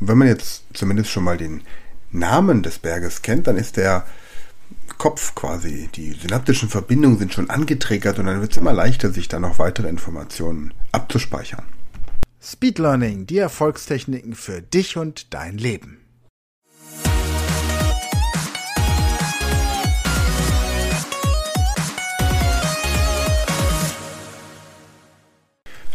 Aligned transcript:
wenn 0.00 0.18
man 0.18 0.28
jetzt 0.28 0.64
zumindest 0.72 1.10
schon 1.10 1.24
mal 1.24 1.36
den 1.36 1.62
Namen 2.10 2.62
des 2.62 2.78
Berges 2.78 3.22
kennt, 3.22 3.46
dann 3.46 3.56
ist 3.56 3.76
der 3.76 4.04
Kopf 4.98 5.34
quasi, 5.34 5.88
die 5.94 6.12
synaptischen 6.12 6.68
Verbindungen 6.68 7.18
sind 7.18 7.32
schon 7.32 7.48
angetriggert 7.48 8.18
und 8.18 8.26
dann 8.26 8.40
wird 8.40 8.52
es 8.52 8.58
immer 8.58 8.72
leichter, 8.72 9.10
sich 9.10 9.28
da 9.28 9.38
noch 9.38 9.58
weitere 9.58 9.88
Informationen 9.88 10.74
abzuspeichern. 10.92 11.64
Speed 12.42 12.78
Learning, 12.78 13.26
die 13.26 13.38
Erfolgstechniken 13.38 14.34
für 14.34 14.62
dich 14.62 14.96
und 14.96 15.32
dein 15.32 15.58
Leben. 15.58 15.99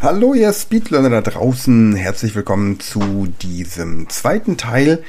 Hallo 0.05 0.35
ihr 0.35 0.53
Speedlearner 0.53 1.09
da 1.09 1.21
draußen, 1.21 1.95
herzlich 1.95 2.35
willkommen 2.35 2.79
zu 2.79 3.25
diesem 3.41 4.07
zweiten 4.07 4.55
Teil 4.55 5.04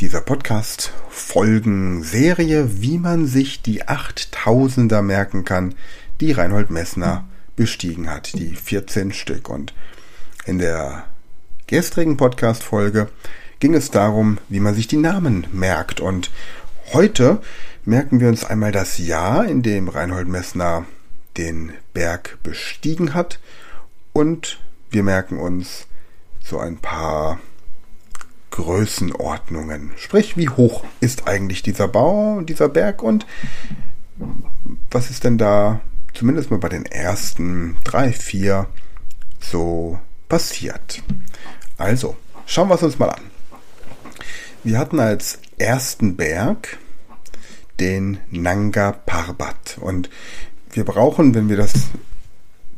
dieser 0.00 0.20
Podcast-Folgen-Serie, 0.20 2.82
wie 2.82 2.98
man 2.98 3.28
sich 3.28 3.62
die 3.62 3.84
8000er 3.84 5.02
merken 5.02 5.44
kann, 5.44 5.76
die 6.20 6.32
Reinhold 6.32 6.70
Messner 6.70 7.28
bestiegen 7.54 8.10
hat, 8.10 8.36
die 8.36 8.56
14 8.56 9.12
Stück. 9.12 9.48
Und 9.48 9.74
in 10.44 10.58
der 10.58 11.04
gestrigen 11.68 12.16
Podcast-Folge 12.16 13.10
ging 13.60 13.74
es 13.74 13.92
darum, 13.92 14.38
wie 14.48 14.58
man 14.58 14.74
sich 14.74 14.88
die 14.88 14.96
Namen 14.96 15.46
merkt. 15.52 16.00
Und 16.00 16.32
heute 16.92 17.40
merken 17.84 18.18
wir 18.18 18.26
uns 18.26 18.44
einmal 18.44 18.72
das 18.72 18.98
Jahr, 18.98 19.46
in 19.46 19.62
dem 19.62 19.86
Reinhold 19.86 20.26
Messner 20.26 20.84
den 21.36 21.72
Berg 21.92 22.38
bestiegen 22.42 23.14
hat 23.14 23.38
und 24.12 24.60
wir 24.90 25.02
merken 25.02 25.38
uns 25.38 25.86
so 26.42 26.58
ein 26.58 26.78
paar 26.78 27.40
Größenordnungen. 28.50 29.92
Sprich, 29.96 30.36
wie 30.36 30.48
hoch 30.48 30.84
ist 31.00 31.26
eigentlich 31.26 31.62
dieser 31.62 31.88
Bau, 31.88 32.42
dieser 32.42 32.68
Berg 32.68 33.02
und 33.02 33.26
was 34.90 35.10
ist 35.10 35.24
denn 35.24 35.38
da 35.38 35.80
zumindest 36.14 36.50
mal 36.50 36.58
bei 36.58 36.68
den 36.68 36.84
ersten 36.84 37.76
drei, 37.84 38.12
vier 38.12 38.68
so 39.40 39.98
passiert. 40.28 41.02
Also, 41.78 42.16
schauen 42.46 42.68
wir 42.68 42.74
es 42.74 42.82
uns 42.82 42.98
mal 42.98 43.10
an. 43.10 43.22
Wir 44.62 44.78
hatten 44.78 45.00
als 45.00 45.40
ersten 45.58 46.16
Berg 46.16 46.78
den 47.80 48.18
Nanga 48.30 48.92
Parbat 48.92 49.78
und 49.80 50.10
wir 50.72 50.84
brauchen, 50.84 51.34
wenn 51.34 51.48
wir 51.48 51.56
das 51.56 51.72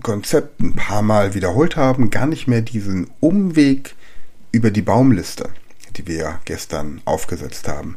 Konzept 0.02 0.60
ein 0.60 0.74
paar 0.74 1.02
Mal 1.02 1.34
wiederholt 1.34 1.76
haben, 1.76 2.10
gar 2.10 2.26
nicht 2.26 2.46
mehr 2.46 2.60
diesen 2.60 3.10
Umweg 3.20 3.94
über 4.52 4.70
die 4.70 4.82
Baumliste, 4.82 5.48
die 5.96 6.06
wir 6.06 6.40
gestern 6.44 7.00
aufgesetzt 7.04 7.68
haben. 7.68 7.96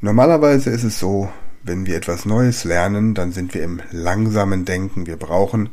Normalerweise 0.00 0.70
ist 0.70 0.84
es 0.84 1.00
so, 1.00 1.28
wenn 1.64 1.86
wir 1.86 1.96
etwas 1.96 2.24
Neues 2.24 2.64
lernen, 2.64 3.14
dann 3.14 3.32
sind 3.32 3.52
wir 3.54 3.64
im 3.64 3.80
langsamen 3.90 4.64
Denken. 4.64 5.06
Wir 5.06 5.16
brauchen 5.16 5.70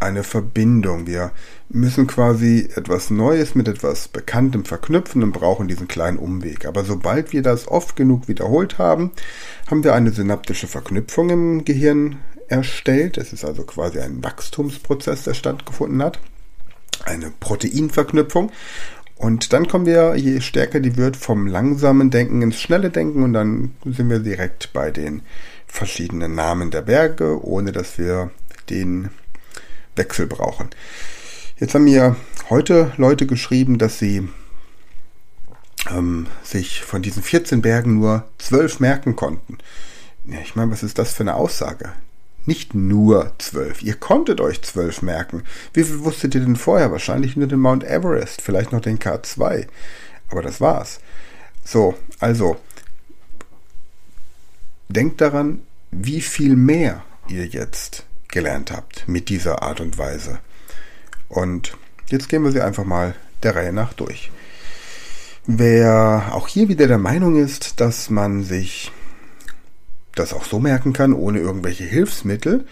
eine 0.00 0.22
Verbindung. 0.22 1.06
Wir 1.06 1.32
müssen 1.68 2.06
quasi 2.06 2.68
etwas 2.76 3.10
Neues 3.10 3.54
mit 3.54 3.68
etwas 3.68 4.08
Bekanntem 4.08 4.64
verknüpfen 4.64 5.22
und 5.22 5.32
brauchen 5.32 5.66
diesen 5.66 5.88
kleinen 5.88 6.18
Umweg. 6.18 6.66
Aber 6.66 6.84
sobald 6.84 7.32
wir 7.32 7.42
das 7.42 7.66
oft 7.68 7.96
genug 7.96 8.28
wiederholt 8.28 8.78
haben, 8.78 9.10
haben 9.68 9.82
wir 9.82 9.94
eine 9.94 10.12
synaptische 10.12 10.68
Verknüpfung 10.68 11.30
im 11.30 11.64
Gehirn 11.64 12.18
erstellt. 12.54 13.18
Es 13.18 13.32
ist 13.32 13.44
also 13.44 13.64
quasi 13.64 13.98
ein 14.00 14.22
Wachstumsprozess, 14.22 15.24
der 15.24 15.34
stattgefunden 15.34 16.02
hat. 16.02 16.18
Eine 17.04 17.30
Proteinverknüpfung. 17.40 18.52
Und 19.16 19.52
dann 19.52 19.68
kommen 19.68 19.86
wir, 19.86 20.16
je 20.16 20.40
stärker 20.40 20.80
die 20.80 20.96
wird, 20.96 21.16
vom 21.16 21.46
langsamen 21.46 22.10
Denken 22.10 22.42
ins 22.42 22.60
schnelle 22.60 22.90
Denken 22.90 23.22
und 23.22 23.32
dann 23.32 23.74
sind 23.84 24.10
wir 24.10 24.18
direkt 24.18 24.72
bei 24.72 24.90
den 24.90 25.22
verschiedenen 25.66 26.34
Namen 26.34 26.70
der 26.70 26.82
Berge, 26.82 27.44
ohne 27.44 27.72
dass 27.72 27.98
wir 27.98 28.30
den 28.70 29.10
Wechsel 29.96 30.26
brauchen. 30.26 30.70
Jetzt 31.58 31.74
haben 31.74 31.84
mir 31.84 32.16
heute 32.50 32.92
Leute 32.96 33.26
geschrieben, 33.26 33.78
dass 33.78 33.98
sie 33.98 34.28
ähm, 35.90 36.26
sich 36.42 36.82
von 36.82 37.02
diesen 37.02 37.22
14 37.22 37.62
Bergen 37.62 37.94
nur 37.94 38.24
12 38.38 38.80
merken 38.80 39.16
konnten. 39.16 39.58
Ja, 40.26 40.38
ich 40.40 40.56
meine, 40.56 40.72
was 40.72 40.82
ist 40.82 40.98
das 40.98 41.12
für 41.12 41.22
eine 41.22 41.34
Aussage? 41.34 41.92
Nicht 42.46 42.74
nur 42.74 43.32
12. 43.38 43.82
Ihr 43.82 43.94
konntet 43.94 44.40
euch 44.40 44.62
12 44.62 45.02
merken. 45.02 45.44
Wie 45.72 45.84
viel 45.84 46.04
wusstet 46.04 46.34
ihr 46.34 46.42
denn 46.42 46.56
vorher? 46.56 46.92
Wahrscheinlich 46.92 47.36
nur 47.36 47.46
den 47.46 47.60
Mount 47.60 47.84
Everest, 47.84 48.42
vielleicht 48.42 48.72
noch 48.72 48.80
den 48.80 48.98
K2. 48.98 49.66
Aber 50.28 50.42
das 50.42 50.60
war's. 50.60 51.00
So, 51.64 51.94
also, 52.20 52.58
denkt 54.88 55.20
daran, 55.20 55.62
wie 55.90 56.20
viel 56.20 56.56
mehr 56.56 57.02
ihr 57.28 57.46
jetzt 57.46 58.04
gelernt 58.28 58.70
habt 58.70 59.08
mit 59.08 59.28
dieser 59.28 59.62
Art 59.62 59.80
und 59.80 59.96
Weise. 59.96 60.40
Und 61.28 61.76
jetzt 62.08 62.28
gehen 62.28 62.44
wir 62.44 62.52
sie 62.52 62.60
einfach 62.60 62.84
mal 62.84 63.14
der 63.42 63.56
Reihe 63.56 63.72
nach 63.72 63.94
durch. 63.94 64.30
Wer 65.46 66.30
auch 66.32 66.48
hier 66.48 66.68
wieder 66.68 66.86
der 66.86 66.98
Meinung 66.98 67.36
ist, 67.36 67.80
dass 67.80 68.10
man 68.10 68.42
sich 68.42 68.92
das 70.14 70.32
auch 70.32 70.44
so 70.44 70.58
merken 70.58 70.92
kann, 70.92 71.12
ohne 71.12 71.38
irgendwelche 71.38 71.84
Hilfsmittel, 71.84 72.66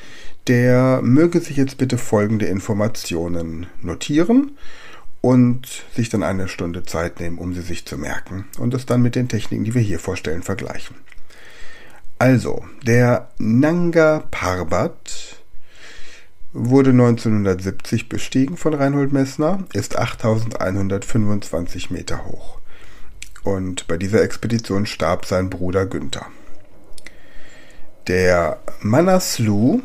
der 0.47 1.01
möge 1.03 1.41
sich 1.41 1.57
jetzt 1.57 1.79
bitte 1.79 1.99
folgende 1.99 2.47
Informationen 2.47 3.67
notieren 3.81 4.53
und 5.21 5.85
sich 5.95 6.09
dann 6.09 6.23
eine 6.23 6.49
Stunde 6.49 6.85
Zeit 6.85 7.21
nehmen, 7.21 7.39
um 7.39 7.55
sie 7.55 7.63
sich 7.63 7.87
zu 7.87 7.97
merken 7.97 8.47
und 8.59 8.75
es 8.75 8.87
dann 8.87 9.03
mit 9.03 9.15
den 9.15 9.29
Techniken, 9.29 9.65
die 9.65 9.75
wir 9.75 9.83
hier 9.83 10.01
vorstellen, 10.01 10.43
vergleichen. 10.43 10.97
Also, 12.19 12.65
der 12.83 13.29
Nanga 13.39 14.25
Parbat 14.31 15.37
wurde 16.53 16.91
1970 16.91 18.09
bestiegen 18.09 18.57
von 18.57 18.75
Reinhold 18.75 19.13
Messner, 19.13 19.65
ist 19.73 19.99
8125 19.99 21.91
Meter 21.91 22.27
hoch. 22.27 22.59
Und 23.43 23.89
bei 23.89 23.97
dieser 23.97 24.23
Expedition 24.23 24.87
starb 24.87 25.27
sein 25.27 25.51
Bruder 25.51 25.87
Günther. 25.87 26.27
Der 28.09 28.59
Manaslu 28.81 29.81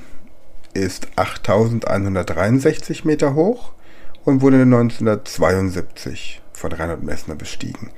ist 0.73 1.07
8163 1.17 3.05
Meter 3.05 3.35
hoch 3.35 3.73
und 4.23 4.41
wurde 4.41 4.63
1972 4.63 6.41
von 6.51 6.71
Reinhard 6.71 7.03
Messner 7.03 7.35
bestiegen. 7.35 7.91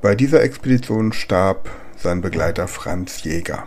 Bei 0.00 0.14
dieser 0.14 0.44
Expedition 0.44 1.12
starb 1.12 1.68
sein 1.96 2.20
Begleiter 2.20 2.68
Franz 2.68 3.24
Jäger. 3.24 3.64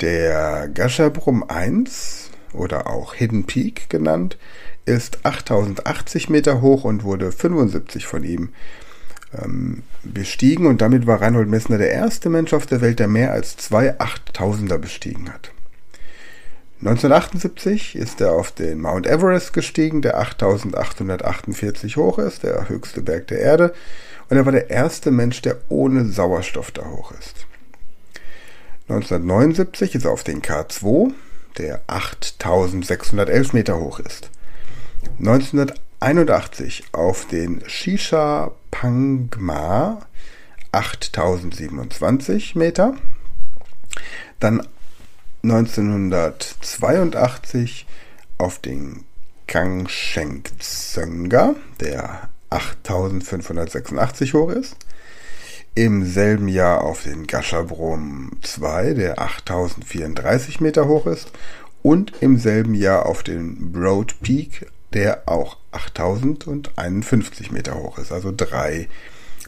Der 0.00 0.68
Gasherbrum 0.68 1.44
1 1.46 2.30
oder 2.54 2.86
auch 2.88 3.12
Hidden 3.12 3.44
Peak 3.44 3.90
genannt, 3.90 4.38
ist 4.86 5.24
8080 5.24 6.28
Meter 6.28 6.60
hoch 6.60 6.84
und 6.84 7.04
wurde 7.04 7.30
75 7.30 8.06
von 8.06 8.24
ihm 8.24 8.52
ähm, 9.40 9.82
bestiegen 10.02 10.66
und 10.66 10.82
damit 10.82 11.06
war 11.06 11.20
Reinhold 11.20 11.48
Messner 11.48 11.78
der 11.78 11.90
erste 11.90 12.28
Mensch 12.28 12.52
auf 12.52 12.66
der 12.66 12.80
Welt, 12.80 12.98
der 12.98 13.08
mehr 13.08 13.32
als 13.32 13.56
zwei 13.56 13.98
Achttausender 13.98 14.78
bestiegen 14.78 15.32
hat. 15.32 15.50
1978 16.80 17.94
ist 17.94 18.20
er 18.20 18.32
auf 18.32 18.50
den 18.50 18.80
Mount 18.80 19.06
Everest 19.06 19.52
gestiegen, 19.52 20.02
der 20.02 20.18
8848 20.18 21.96
hoch 21.96 22.18
ist, 22.18 22.42
der 22.42 22.68
höchste 22.68 23.02
Berg 23.02 23.28
der 23.28 23.38
Erde, 23.38 23.72
und 24.28 24.36
er 24.36 24.44
war 24.44 24.52
der 24.52 24.68
erste 24.68 25.12
Mensch, 25.12 25.42
der 25.42 25.58
ohne 25.68 26.06
Sauerstoff 26.06 26.72
da 26.72 26.84
hoch 26.84 27.12
ist. 27.12 27.46
1979 28.88 29.94
ist 29.94 30.04
er 30.04 30.10
auf 30.10 30.24
den 30.24 30.42
K2, 30.42 31.12
der 31.56 31.82
8611 31.86 33.52
Meter 33.52 33.78
hoch 33.78 34.00
ist. 34.00 34.30
1981 35.18 36.84
auf 36.92 37.26
den 37.26 37.62
Shisha 37.66 38.50
Pangma 38.72 40.00
8027 40.72 42.56
Meter. 42.56 42.96
Dann 44.40 44.66
1982 45.44 47.86
auf 48.38 48.58
den 48.58 49.04
Kangsheng 49.46 50.42
Tsönga, 50.58 51.54
der 51.78 52.28
8586 52.50 54.34
hoch 54.34 54.50
ist. 54.50 54.74
Im 55.74 56.04
selben 56.04 56.48
Jahr 56.48 56.82
auf 56.82 57.04
den 57.04 57.26
Gashabrum 57.26 58.32
2, 58.42 58.92
der 58.94 59.20
8034 59.20 60.60
Meter 60.60 60.88
hoch 60.88 61.06
ist. 61.06 61.30
Und 61.82 62.12
im 62.20 62.36
selben 62.38 62.74
Jahr 62.74 63.06
auf 63.06 63.22
den 63.22 63.72
Broad 63.72 64.20
Peak 64.20 64.66
der 64.94 65.22
auch 65.26 65.56
8051 65.72 67.50
Meter 67.50 67.74
hoch 67.74 67.98
ist, 67.98 68.12
also 68.12 68.32
drei 68.34 68.88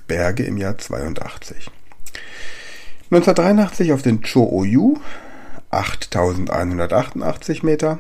Berge 0.06 0.44
im 0.44 0.56
Jahr 0.56 0.78
82. 0.78 1.70
1983 3.10 3.92
auf 3.92 4.02
den 4.02 4.22
Cho-Oyu, 4.22 4.98
8188 5.70 7.62
Meter. 7.62 7.98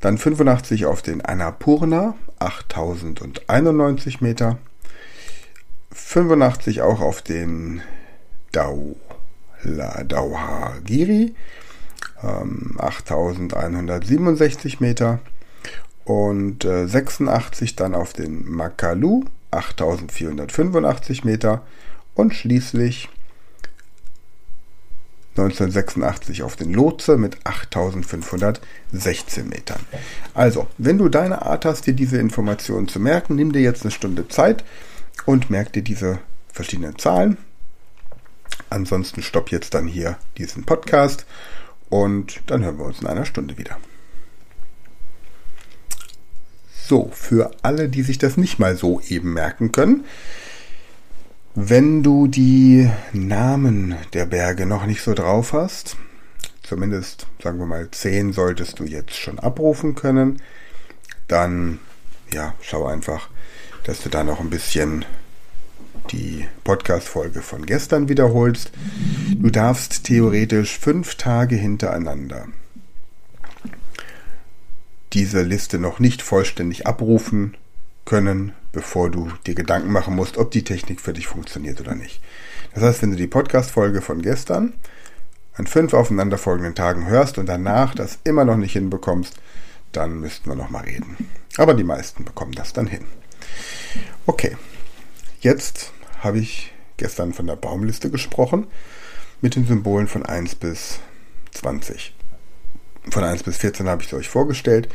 Dann 0.00 0.18
85 0.18 0.86
auf 0.86 1.02
den 1.02 1.20
Annapurna, 1.20 2.14
8091 2.38 4.20
Meter. 4.20 4.58
85 5.92 6.82
auch 6.82 7.00
auf 7.00 7.22
den 7.22 7.82
Dau, 8.52 8.96
La 9.62 10.04
Dauhagiri, 10.04 11.34
ähm, 12.22 12.76
8167 12.78 14.80
Meter. 14.80 15.18
Und 16.08 16.64
äh, 16.64 16.88
86 16.88 17.76
dann 17.76 17.94
auf 17.94 18.14
den 18.14 18.50
Makalu, 18.50 19.24
8485 19.50 21.22
Meter. 21.22 21.60
Und 22.14 22.34
schließlich 22.34 23.10
1986 25.32 26.42
auf 26.42 26.56
den 26.56 26.72
Lotse 26.72 27.18
mit 27.18 27.36
8516 27.44 29.50
Metern. 29.50 29.80
Also, 30.32 30.66
wenn 30.78 30.96
du 30.96 31.10
deine 31.10 31.42
Art 31.42 31.66
hast, 31.66 31.86
dir 31.86 31.92
diese 31.92 32.16
Informationen 32.16 32.88
zu 32.88 33.00
merken, 33.00 33.36
nimm 33.36 33.52
dir 33.52 33.60
jetzt 33.60 33.82
eine 33.82 33.90
Stunde 33.90 34.28
Zeit 34.28 34.64
und 35.26 35.50
merk 35.50 35.74
dir 35.74 35.82
diese 35.82 36.20
verschiedenen 36.50 36.98
Zahlen. 36.98 37.36
Ansonsten 38.70 39.20
stopp 39.20 39.50
jetzt 39.50 39.74
dann 39.74 39.86
hier 39.86 40.16
diesen 40.38 40.64
Podcast 40.64 41.26
und 41.90 42.40
dann 42.46 42.64
hören 42.64 42.78
wir 42.78 42.86
uns 42.86 43.02
in 43.02 43.06
einer 43.06 43.26
Stunde 43.26 43.58
wieder. 43.58 43.76
So, 46.88 47.10
für 47.12 47.50
alle, 47.60 47.90
die 47.90 48.02
sich 48.02 48.16
das 48.16 48.38
nicht 48.38 48.58
mal 48.58 48.74
so 48.74 49.02
eben 49.08 49.34
merken 49.34 49.72
können, 49.72 50.06
wenn 51.54 52.02
du 52.02 52.28
die 52.28 52.88
Namen 53.12 53.94
der 54.14 54.24
Berge 54.24 54.64
noch 54.64 54.86
nicht 54.86 55.02
so 55.02 55.12
drauf 55.12 55.52
hast, 55.52 55.98
zumindest 56.62 57.26
sagen 57.42 57.58
wir 57.58 57.66
mal 57.66 57.90
10 57.90 58.32
solltest 58.32 58.78
du 58.78 58.84
jetzt 58.84 59.16
schon 59.16 59.38
abrufen 59.38 59.96
können, 59.96 60.40
dann 61.26 61.78
ja, 62.32 62.54
schau 62.62 62.86
einfach, 62.86 63.28
dass 63.84 64.02
du 64.02 64.08
da 64.08 64.24
noch 64.24 64.40
ein 64.40 64.48
bisschen 64.48 65.04
die 66.10 66.48
Podcast-Folge 66.64 67.42
von 67.42 67.66
gestern 67.66 68.08
wiederholst. 68.08 68.72
Du 69.36 69.50
darfst 69.50 70.04
theoretisch 70.04 70.78
fünf 70.78 71.16
Tage 71.16 71.56
hintereinander 71.56 72.46
diese 75.12 75.42
Liste 75.42 75.78
noch 75.78 75.98
nicht 75.98 76.22
vollständig 76.22 76.86
abrufen 76.86 77.56
können, 78.04 78.52
bevor 78.72 79.10
du 79.10 79.30
dir 79.46 79.54
Gedanken 79.54 79.92
machen 79.92 80.14
musst, 80.14 80.38
ob 80.38 80.50
die 80.50 80.64
Technik 80.64 81.00
für 81.00 81.12
dich 81.12 81.26
funktioniert 81.26 81.80
oder 81.80 81.94
nicht. 81.94 82.20
Das 82.74 82.82
heißt, 82.82 83.02
wenn 83.02 83.10
du 83.10 83.16
die 83.16 83.26
Podcast-Folge 83.26 84.02
von 84.02 84.22
gestern 84.22 84.74
an 85.54 85.66
fünf 85.66 85.92
aufeinanderfolgenden 85.92 86.74
Tagen 86.74 87.06
hörst 87.06 87.38
und 87.38 87.46
danach 87.46 87.94
das 87.94 88.18
immer 88.24 88.44
noch 88.44 88.56
nicht 88.56 88.72
hinbekommst, 88.72 89.34
dann 89.92 90.20
müssten 90.20 90.48
wir 90.50 90.56
noch 90.56 90.70
mal 90.70 90.84
reden. 90.84 91.16
Aber 91.56 91.74
die 91.74 91.84
meisten 91.84 92.24
bekommen 92.24 92.52
das 92.52 92.72
dann 92.72 92.86
hin. 92.86 93.04
Okay, 94.26 94.56
jetzt 95.40 95.92
habe 96.20 96.38
ich 96.38 96.72
gestern 96.96 97.32
von 97.32 97.46
der 97.46 97.56
Baumliste 97.56 98.10
gesprochen 98.10 98.66
mit 99.40 99.56
den 99.56 99.66
Symbolen 99.66 100.08
von 100.08 100.24
1 100.24 100.56
bis 100.56 101.00
20. 101.52 102.14
Von 103.10 103.24
1 103.24 103.42
bis 103.42 103.58
14 103.58 103.88
habe 103.88 104.02
ich 104.02 104.08
sie 104.08 104.16
euch 104.16 104.28
vorgestellt 104.28 104.88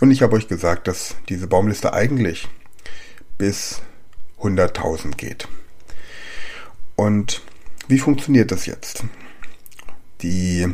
und 0.00 0.10
ich 0.10 0.22
habe 0.22 0.36
euch 0.36 0.48
gesagt, 0.48 0.88
dass 0.88 1.16
diese 1.28 1.46
Baumliste 1.46 1.92
eigentlich 1.92 2.48
bis 3.38 3.82
100.000 4.40 5.16
geht. 5.16 5.48
Und 6.96 7.42
wie 7.88 7.98
funktioniert 7.98 8.50
das 8.50 8.66
jetzt? 8.66 9.04
Die 10.22 10.72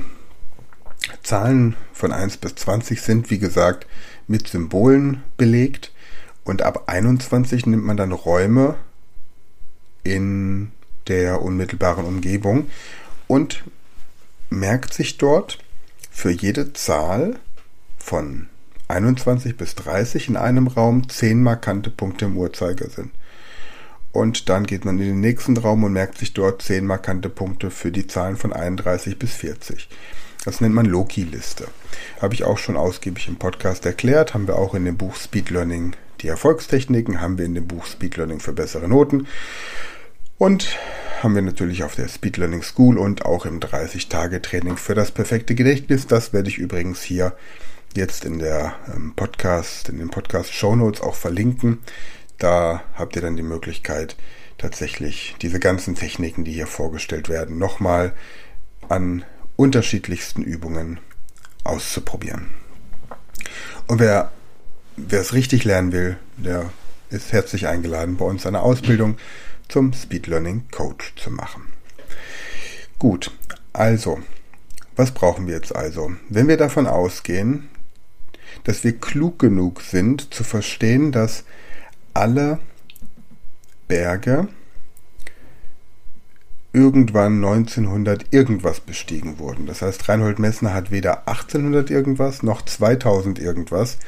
Zahlen 1.23 1.77
von 1.93 2.13
1 2.13 2.39
bis 2.39 2.55
20 2.55 3.01
sind, 3.01 3.31
wie 3.31 3.39
gesagt, 3.39 3.87
mit 4.27 4.49
Symbolen 4.49 5.23
belegt 5.37 5.93
und 6.45 6.63
ab 6.63 6.85
21 6.87 7.67
nimmt 7.67 7.85
man 7.85 7.97
dann 7.97 8.13
Räume 8.13 8.77
in 10.05 10.73
der 11.07 11.43
unmittelbaren 11.43 12.05
Umgebung 12.05 12.71
und 13.27 13.65
merkt 14.51 14.95
sich 14.95 15.19
dort 15.19 15.59
für 16.19 16.31
jede 16.33 16.73
Zahl 16.73 17.37
von 17.97 18.49
21 18.89 19.57
bis 19.57 19.77
30 19.77 20.31
in 20.31 20.37
einem 20.37 20.67
Raum 20.67 21.09
10 21.09 21.41
markante 21.41 21.91
Punkte 21.91 22.25
im 22.25 22.37
Uhrzeigersinn. 22.37 23.13
Und 24.11 24.49
dann 24.49 24.67
geht 24.67 24.85
man 24.85 24.99
in 24.99 25.07
den 25.07 25.21
nächsten 25.21 25.57
Raum 25.57 25.85
und 25.85 25.93
merkt 25.93 26.19
sich 26.19 26.35
dort 26.35 26.61
10 26.61 26.85
markante 26.85 27.29
Punkte 27.29 27.71
für 27.71 27.93
die 27.93 28.09
Zahlen 28.09 28.37
von 28.37 28.53
31 28.53 29.17
bis 29.17 29.35
40. 29.35 29.89
Das 30.45 30.61
nennt 30.61 30.75
man 30.75 30.87
Loki-Liste. 30.87 31.69
Habe 32.21 32.35
ich 32.35 32.43
auch 32.43 32.59
schon 32.59 32.77
ausgiebig 32.77 33.29
im 33.29 33.37
Podcast 33.37 33.87
erklärt, 33.87 34.35
haben 34.35 34.49
wir 34.49 34.57
auch 34.57 34.75
in 34.75 34.87
dem 34.87 34.97
Buch 34.97 35.15
Speed 35.15 35.51
Learning 35.51 35.93
die 36.23 36.27
Erfolgstechniken, 36.27 37.21
haben 37.21 37.39
wir 37.39 37.45
in 37.45 37.55
dem 37.55 37.69
Buch 37.69 37.87
Speed 37.87 38.17
Learning 38.17 38.41
für 38.41 38.53
bessere 38.53 38.89
Noten 38.89 39.29
und 40.37 40.77
haben 41.23 41.35
wir 41.35 41.43
natürlich 41.43 41.83
auf 41.85 41.95
der 41.95 42.09
Speed 42.09 42.37
Learning 42.37 42.63
School 42.63 42.99
und 42.99 43.25
auch 43.25 43.45
im 43.45 43.61
30-Tage-Training 43.61 44.77
für 44.77 44.95
das 44.95 45.11
perfekte 45.11 45.55
Gedächtnis. 45.55 46.07
Das 46.07 46.33
werde 46.33 46.49
ich 46.49 46.59
übrigens 46.59 47.03
hier 47.03 47.35
jetzt 47.97 48.25
in 48.25 48.39
der 48.39 48.77
ähm, 48.95 49.15
Podcast, 49.17 49.89
in 49.89 49.99
den 49.99 50.11
Podcast 50.11 50.53
Show 50.53 50.77
Notes 50.77 51.01
auch 51.01 51.15
verlinken. 51.15 51.79
Da 52.39 52.83
habt 52.95 53.17
ihr 53.17 53.23
dann 53.23 53.37
die 53.37 53.43
Möglichkeit, 53.43 54.17
tatsächlich 54.59 55.37
diese 55.43 55.61
ganzen 55.61 55.95
Techniken, 55.95 56.45
die 56.45 56.53
hier 56.53 56.67
vorgestellt 56.67 57.29
werden, 57.29 57.59
nochmal 57.59 58.13
an 58.89 59.25
unterschiedlichsten 59.57 60.43
Übungen 60.43 61.01
auszuprobieren. 61.65 62.47
Und 63.87 63.99
wer, 64.01 64.31
wer 64.97 65.21
es 65.21 65.33
richtig 65.33 65.65
lernen 65.65 65.93
will, 65.93 66.17
der 66.37 66.71
ist 67.11 67.33
herzlich 67.33 67.67
eingeladen, 67.67 68.17
bei 68.17 68.25
uns 68.25 68.47
eine 68.47 68.61
Ausbildung 68.61 69.17
zum 69.69 69.93
Speed 69.93 70.27
Learning 70.27 70.65
Coach 70.71 71.15
zu 71.17 71.31
machen. 71.31 71.63
Gut, 72.99 73.31
also, 73.73 74.19
was 74.97 75.13
brauchen 75.13 75.47
wir 75.47 75.55
jetzt 75.55 75.75
also? 75.75 76.13
Wenn 76.29 76.49
wir 76.49 76.57
davon 76.57 76.87
ausgehen, 76.87 77.69
dass 78.65 78.83
wir 78.83 78.99
klug 78.99 79.39
genug 79.39 79.83
sind 79.83 80.35
zu 80.35 80.43
verstehen, 80.43 81.13
dass 81.13 81.45
alle 82.15 82.59
Berge 83.87 84.49
irgendwann 86.73 87.37
1900 87.37 88.27
irgendwas 88.33 88.81
bestiegen 88.81 89.39
wurden. 89.39 89.67
Das 89.67 89.83
heißt, 89.83 90.09
Reinhold 90.09 90.39
Messner 90.39 90.75
hat 90.75 90.91
weder 90.91 91.29
1800 91.29 91.91
irgendwas 91.91 92.43
noch 92.43 92.63
2000 92.63 93.39
irgendwas 93.39 93.99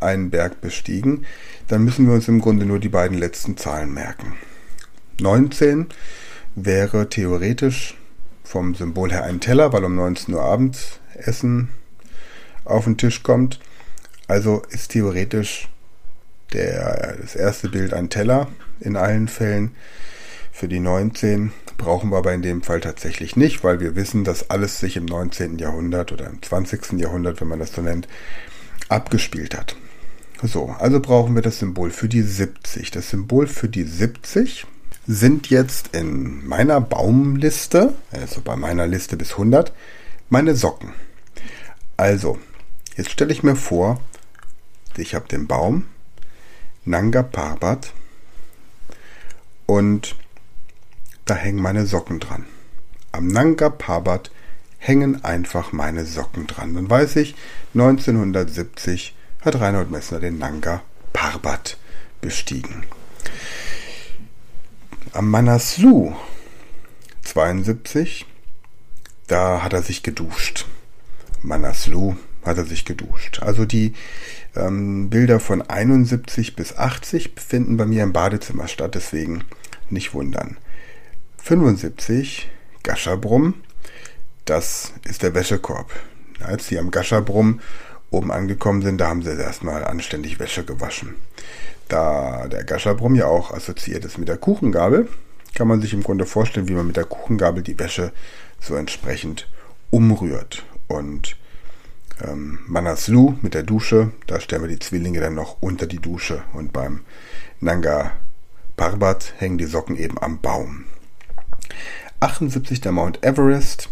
einen 0.00 0.30
Berg 0.30 0.60
bestiegen. 0.60 1.24
Dann 1.68 1.84
müssen 1.84 2.06
wir 2.06 2.14
uns 2.14 2.28
im 2.28 2.40
Grunde 2.40 2.66
nur 2.66 2.78
die 2.78 2.88
beiden 2.88 3.18
letzten 3.18 3.56
Zahlen 3.56 3.92
merken. 3.94 4.34
19 5.20 5.86
wäre 6.54 7.08
theoretisch 7.08 7.96
vom 8.44 8.74
Symbol 8.74 9.12
her 9.12 9.24
ein 9.24 9.40
Teller, 9.40 9.72
weil 9.72 9.84
um 9.84 9.94
19 9.94 10.34
Uhr 10.34 10.42
abends 10.42 11.00
Essen 11.14 11.68
auf 12.64 12.84
den 12.84 12.96
Tisch 12.96 13.22
kommt. 13.22 13.60
Also 14.26 14.62
ist 14.70 14.92
theoretisch 14.92 15.68
der, 16.52 17.16
das 17.20 17.36
erste 17.36 17.68
Bild 17.68 17.94
ein 17.94 18.10
Teller 18.10 18.48
in 18.80 18.96
allen 18.96 19.28
Fällen. 19.28 19.74
Für 20.52 20.68
die 20.68 20.80
19 20.80 21.52
brauchen 21.78 22.10
wir 22.10 22.18
aber 22.18 22.34
in 22.34 22.42
dem 22.42 22.62
Fall 22.62 22.80
tatsächlich 22.80 23.36
nicht, 23.36 23.64
weil 23.64 23.80
wir 23.80 23.96
wissen, 23.96 24.24
dass 24.24 24.50
alles 24.50 24.80
sich 24.80 24.96
im 24.96 25.06
19. 25.06 25.58
Jahrhundert 25.58 26.12
oder 26.12 26.26
im 26.26 26.42
20. 26.42 26.98
Jahrhundert, 26.98 27.40
wenn 27.40 27.48
man 27.48 27.60
das 27.60 27.72
so 27.72 27.82
nennt, 27.82 28.08
abgespielt 28.88 29.56
hat. 29.56 29.76
So, 30.42 30.74
also 30.78 31.00
brauchen 31.00 31.34
wir 31.34 31.42
das 31.42 31.58
Symbol 31.58 31.90
für 31.90 32.08
die 32.08 32.22
70. 32.22 32.90
Das 32.90 33.10
Symbol 33.10 33.46
für 33.46 33.68
die 33.68 33.84
70 33.84 34.66
sind 35.12 35.50
jetzt 35.50 35.88
in 35.88 36.46
meiner 36.46 36.80
Baumliste, 36.80 37.94
also 38.12 38.42
bei 38.42 38.54
meiner 38.54 38.86
Liste 38.86 39.16
bis 39.16 39.32
100, 39.32 39.72
meine 40.28 40.54
Socken. 40.54 40.92
Also, 41.96 42.38
jetzt 42.96 43.10
stelle 43.10 43.32
ich 43.32 43.42
mir 43.42 43.56
vor, 43.56 44.00
ich 44.96 45.16
habe 45.16 45.26
den 45.26 45.48
Baum 45.48 45.86
Nanga 46.84 47.24
Parbat 47.24 47.92
und 49.66 50.14
da 51.24 51.34
hängen 51.34 51.60
meine 51.60 51.86
Socken 51.86 52.20
dran. 52.20 52.46
Am 53.10 53.26
Nanga 53.26 53.68
Parbat 53.68 54.30
hängen 54.78 55.24
einfach 55.24 55.72
meine 55.72 56.06
Socken 56.06 56.46
dran. 56.46 56.74
Dann 56.74 56.88
weiß 56.88 57.16
ich, 57.16 57.34
1970 57.74 59.16
hat 59.40 59.58
Reinhold 59.58 59.90
Messner 59.90 60.20
den 60.20 60.38
Nanga 60.38 60.82
Parbat 61.12 61.78
bestiegen. 62.20 62.84
Am 65.12 65.28
Manaslu 65.28 66.14
72, 67.22 68.26
da 69.26 69.60
hat 69.64 69.72
er 69.72 69.82
sich 69.82 70.04
geduscht. 70.04 70.66
Manaslu 71.42 72.14
hat 72.44 72.58
er 72.58 72.64
sich 72.64 72.84
geduscht. 72.84 73.40
Also 73.42 73.64
die 73.64 73.94
ähm, 74.54 75.10
Bilder 75.10 75.40
von 75.40 75.62
71 75.62 76.54
bis 76.54 76.76
80 76.76 77.34
befinden 77.34 77.76
bei 77.76 77.86
mir 77.86 78.04
im 78.04 78.12
Badezimmer 78.12 78.68
statt, 78.68 78.94
deswegen 78.94 79.42
nicht 79.88 80.14
wundern. 80.14 80.58
75, 81.38 82.48
Gaschabrum, 82.84 83.54
das 84.44 84.92
ist 85.08 85.24
der 85.24 85.34
Wäschekorb. 85.34 85.90
Als 86.38 86.68
sie 86.68 86.78
am 86.78 86.92
Gaschabrum 86.92 87.60
oben 88.10 88.30
angekommen 88.30 88.82
sind, 88.82 88.98
da 88.98 89.08
haben 89.08 89.22
sie 89.22 89.36
erstmal 89.36 89.84
anständig 89.84 90.38
Wäsche 90.38 90.64
gewaschen. 90.64 91.16
Da 91.90 92.46
der 92.46 92.62
Gaschabrum 92.62 93.16
ja 93.16 93.26
auch 93.26 93.52
assoziiert 93.52 94.04
ist 94.04 94.16
mit 94.16 94.28
der 94.28 94.36
Kuchengabel, 94.36 95.08
kann 95.54 95.66
man 95.66 95.80
sich 95.80 95.92
im 95.92 96.04
Grunde 96.04 96.24
vorstellen, 96.24 96.68
wie 96.68 96.74
man 96.74 96.86
mit 96.86 96.96
der 96.96 97.04
Kuchengabel 97.04 97.64
die 97.64 97.78
Wäsche 97.78 98.12
so 98.60 98.76
entsprechend 98.76 99.48
umrührt. 99.90 100.64
Und 100.86 101.36
ähm, 102.22 102.60
Manaslu 102.68 103.34
mit 103.42 103.54
der 103.54 103.64
Dusche, 103.64 104.12
da 104.28 104.38
stellen 104.38 104.62
wir 104.62 104.68
die 104.68 104.78
Zwillinge 104.78 105.20
dann 105.20 105.34
noch 105.34 105.56
unter 105.60 105.88
die 105.88 105.98
Dusche. 105.98 106.44
Und 106.52 106.72
beim 106.72 107.00
Nanga 107.58 108.12
Parbat 108.76 109.34
hängen 109.38 109.58
die 109.58 109.66
Socken 109.66 109.96
eben 109.96 110.16
am 110.16 110.40
Baum. 110.40 110.84
78 112.20 112.80
der 112.80 112.92
Mount 112.92 113.24
Everest, 113.24 113.88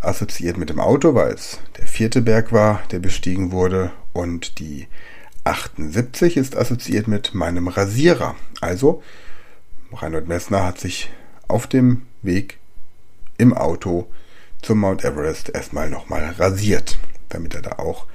assoziiert 0.00 0.56
mit 0.56 0.70
dem 0.70 0.78
Auto, 0.78 1.16
weil 1.16 1.32
es 1.32 1.58
der 1.78 1.86
vierte 1.88 2.22
Berg 2.22 2.52
war, 2.52 2.80
der 2.92 3.00
bestiegen 3.00 3.50
wurde. 3.50 3.90
Und 4.12 4.60
die 4.60 4.86
78 5.44 6.36
ist 6.36 6.56
assoziiert 6.56 7.08
mit 7.08 7.34
meinem 7.34 7.68
Rasierer. 7.68 8.36
Also, 8.60 9.02
Reinhold 9.92 10.28
Messner 10.28 10.64
hat 10.64 10.78
sich 10.78 11.10
auf 11.48 11.66
dem 11.66 12.02
Weg 12.22 12.58
im 13.38 13.52
Auto 13.52 14.06
zum 14.62 14.78
Mount 14.78 15.04
Everest 15.04 15.50
erstmal 15.50 15.90
nochmal 15.90 16.24
rasiert, 16.38 16.98
damit 17.28 17.54
er 17.54 17.62
da 17.62 17.72
auch 17.72 18.06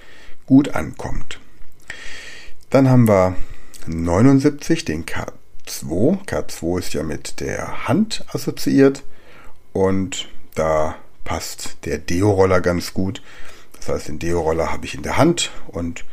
gut 0.45 0.69
ankommt. 0.75 1.39
Dann 2.69 2.89
haben 2.89 3.07
wir 3.07 3.35
79 3.85 4.85
den 4.85 5.05
K2. 5.05 6.25
K2 6.25 6.79
ist 6.79 6.93
ja 6.93 7.03
mit 7.03 7.39
der 7.41 7.87
Hand 7.87 8.25
assoziiert 8.31 9.03
und 9.73 10.29
da 10.55 10.95
passt 11.23 11.85
der 11.85 11.97
Deo-Roller 11.97 12.61
ganz 12.61 12.93
gut. 12.93 13.21
Das 13.77 13.89
heißt, 13.89 14.07
den 14.07 14.19
Deo-Roller 14.19 14.71
habe 14.71 14.85
ich 14.85 14.95
in 14.95 15.03
der 15.03 15.17
Hand 15.17 15.51
und 15.67 16.05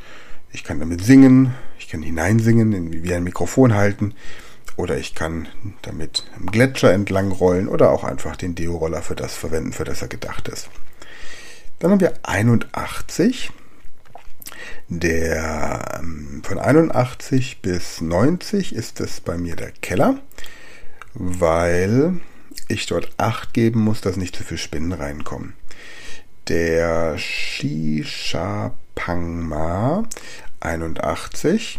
ich 0.54 0.62
kann 0.62 0.78
damit 0.78 1.04
singen, 1.04 1.52
ich 1.78 1.88
kann 1.88 2.00
hineinsingen, 2.00 3.02
wie 3.02 3.12
ein 3.12 3.24
Mikrofon 3.24 3.74
halten 3.74 4.14
oder 4.76 4.96
ich 4.96 5.14
kann 5.14 5.48
damit 5.82 6.24
im 6.38 6.46
Gletscher 6.46 6.92
entlang 6.92 7.32
rollen 7.32 7.68
oder 7.68 7.90
auch 7.90 8.04
einfach 8.04 8.36
den 8.36 8.54
Deo-Roller 8.54 9.02
für 9.02 9.16
das 9.16 9.34
verwenden, 9.34 9.72
für 9.72 9.84
das 9.84 10.00
er 10.00 10.08
gedacht 10.08 10.48
ist. 10.48 10.70
Dann 11.80 11.90
haben 11.90 12.00
wir 12.00 12.14
81. 12.22 13.50
Der 14.88 15.98
ähm, 15.98 16.42
von 16.44 16.58
81 16.58 17.60
bis 17.60 18.00
90 18.00 18.74
ist 18.74 19.00
es 19.00 19.20
bei 19.20 19.36
mir 19.36 19.56
der 19.56 19.72
Keller, 19.72 20.20
weil 21.14 22.20
ich 22.68 22.86
dort 22.86 23.10
Acht 23.16 23.54
geben 23.54 23.80
muss, 23.80 24.00
dass 24.00 24.16
nicht 24.16 24.36
zu 24.36 24.44
viel 24.44 24.58
Spinnen 24.58 24.92
reinkommen. 24.92 25.54
Der 26.48 27.18
Shisha 27.18 28.74
Pangma 28.94 30.04
81 30.64 31.78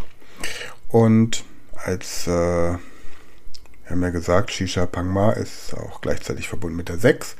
und 0.88 1.44
als 1.84 2.26
äh, 2.26 2.30
wir 2.30 3.90
haben 3.90 4.02
ja 4.02 4.10
gesagt, 4.10 4.50
Shisha 4.50 4.86
Pangma 4.86 5.32
ist 5.32 5.74
auch 5.74 6.00
gleichzeitig 6.00 6.48
verbunden 6.48 6.76
mit 6.76 6.88
der 6.88 6.98
6 6.98 7.36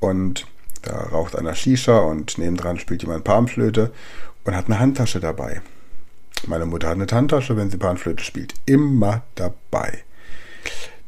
und 0.00 0.46
da 0.82 0.96
raucht 0.96 1.36
einer 1.36 1.54
Shisha 1.54 1.98
und 1.98 2.38
nebendran 2.38 2.78
spielt 2.78 3.02
jemand 3.02 3.24
Palmflöte 3.24 3.92
und 4.44 4.56
hat 4.56 4.66
eine 4.66 4.78
Handtasche 4.78 5.20
dabei. 5.20 5.62
Meine 6.46 6.66
Mutter 6.66 6.88
hat 6.88 6.96
eine 6.96 7.06
Handtasche, 7.06 7.56
wenn 7.56 7.70
sie 7.70 7.76
Panflöte 7.76 8.24
spielt, 8.24 8.54
immer 8.66 9.22
dabei. 9.36 10.02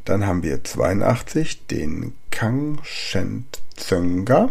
Dann 0.04 0.26
haben 0.26 0.42
wir 0.42 0.62
82 0.62 1.66
den 1.66 2.14
Kang 2.30 2.78
Shen 2.84 3.46
Zönga 3.74 4.50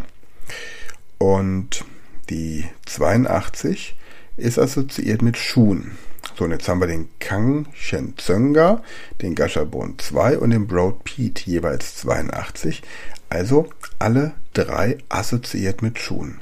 und 1.19 1.85
die 2.29 2.65
82 2.85 3.95
ist 4.37 4.57
assoziiert 4.59 5.21
mit 5.21 5.37
Schuhen. 5.37 5.97
So, 6.37 6.45
und 6.45 6.51
jetzt 6.51 6.67
haben 6.67 6.79
wir 6.79 6.87
den 6.87 7.09
Kang 7.19 7.67
Shen 7.73 8.15
Zönga, 8.17 8.81
den 9.21 9.35
Gashabon 9.35 9.99
2 9.99 10.39
und 10.39 10.49
den 10.49 10.67
Broad 10.67 11.03
Pete 11.03 11.43
jeweils 11.49 11.95
82. 11.97 12.81
Also 13.29 13.69
alle 13.99 14.33
drei 14.53 14.97
assoziiert 15.09 15.81
mit 15.81 15.99
Schuhen. 15.99 16.39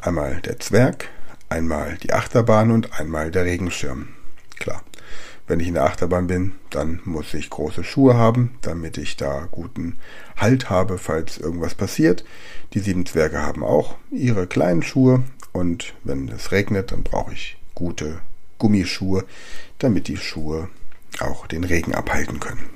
Einmal 0.00 0.40
der 0.42 0.60
Zwerg, 0.60 1.08
einmal 1.48 1.96
die 2.02 2.12
Achterbahn 2.12 2.70
und 2.70 3.00
einmal 3.00 3.30
der 3.30 3.44
Regenschirm. 3.44 4.08
Klar. 4.58 4.82
Wenn 5.48 5.60
ich 5.60 5.68
in 5.68 5.74
der 5.74 5.84
Achterbahn 5.84 6.26
bin, 6.26 6.52
dann 6.68 7.00
muss 7.04 7.32
ich 7.32 7.48
große 7.48 7.82
Schuhe 7.82 8.14
haben, 8.14 8.58
damit 8.60 8.98
ich 8.98 9.16
da 9.16 9.48
guten 9.50 9.96
Halt 10.36 10.68
habe, 10.68 10.98
falls 10.98 11.38
irgendwas 11.38 11.74
passiert. 11.74 12.22
Die 12.74 12.80
sieben 12.80 13.06
Zwerge 13.06 13.40
haben 13.40 13.64
auch 13.64 13.96
ihre 14.10 14.46
kleinen 14.46 14.82
Schuhe 14.82 15.24
und 15.58 15.94
wenn 16.04 16.28
es 16.28 16.52
regnet, 16.52 16.92
dann 16.92 17.02
brauche 17.02 17.32
ich 17.32 17.58
gute 17.74 18.20
Gummischuhe, 18.58 19.24
damit 19.78 20.08
die 20.08 20.16
Schuhe 20.16 20.68
auch 21.18 21.46
den 21.46 21.64
Regen 21.64 21.94
abhalten 21.94 22.38
können. 22.38 22.70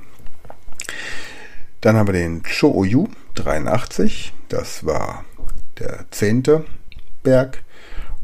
Dann 1.81 1.97
haben 1.97 2.09
wir 2.09 2.13
den 2.13 2.45
Shouyu 2.45 3.09
83, 3.35 4.33
das 4.49 4.85
war 4.85 5.25
der 5.79 6.07
zehnte 6.11 6.65
Berg 7.23 7.63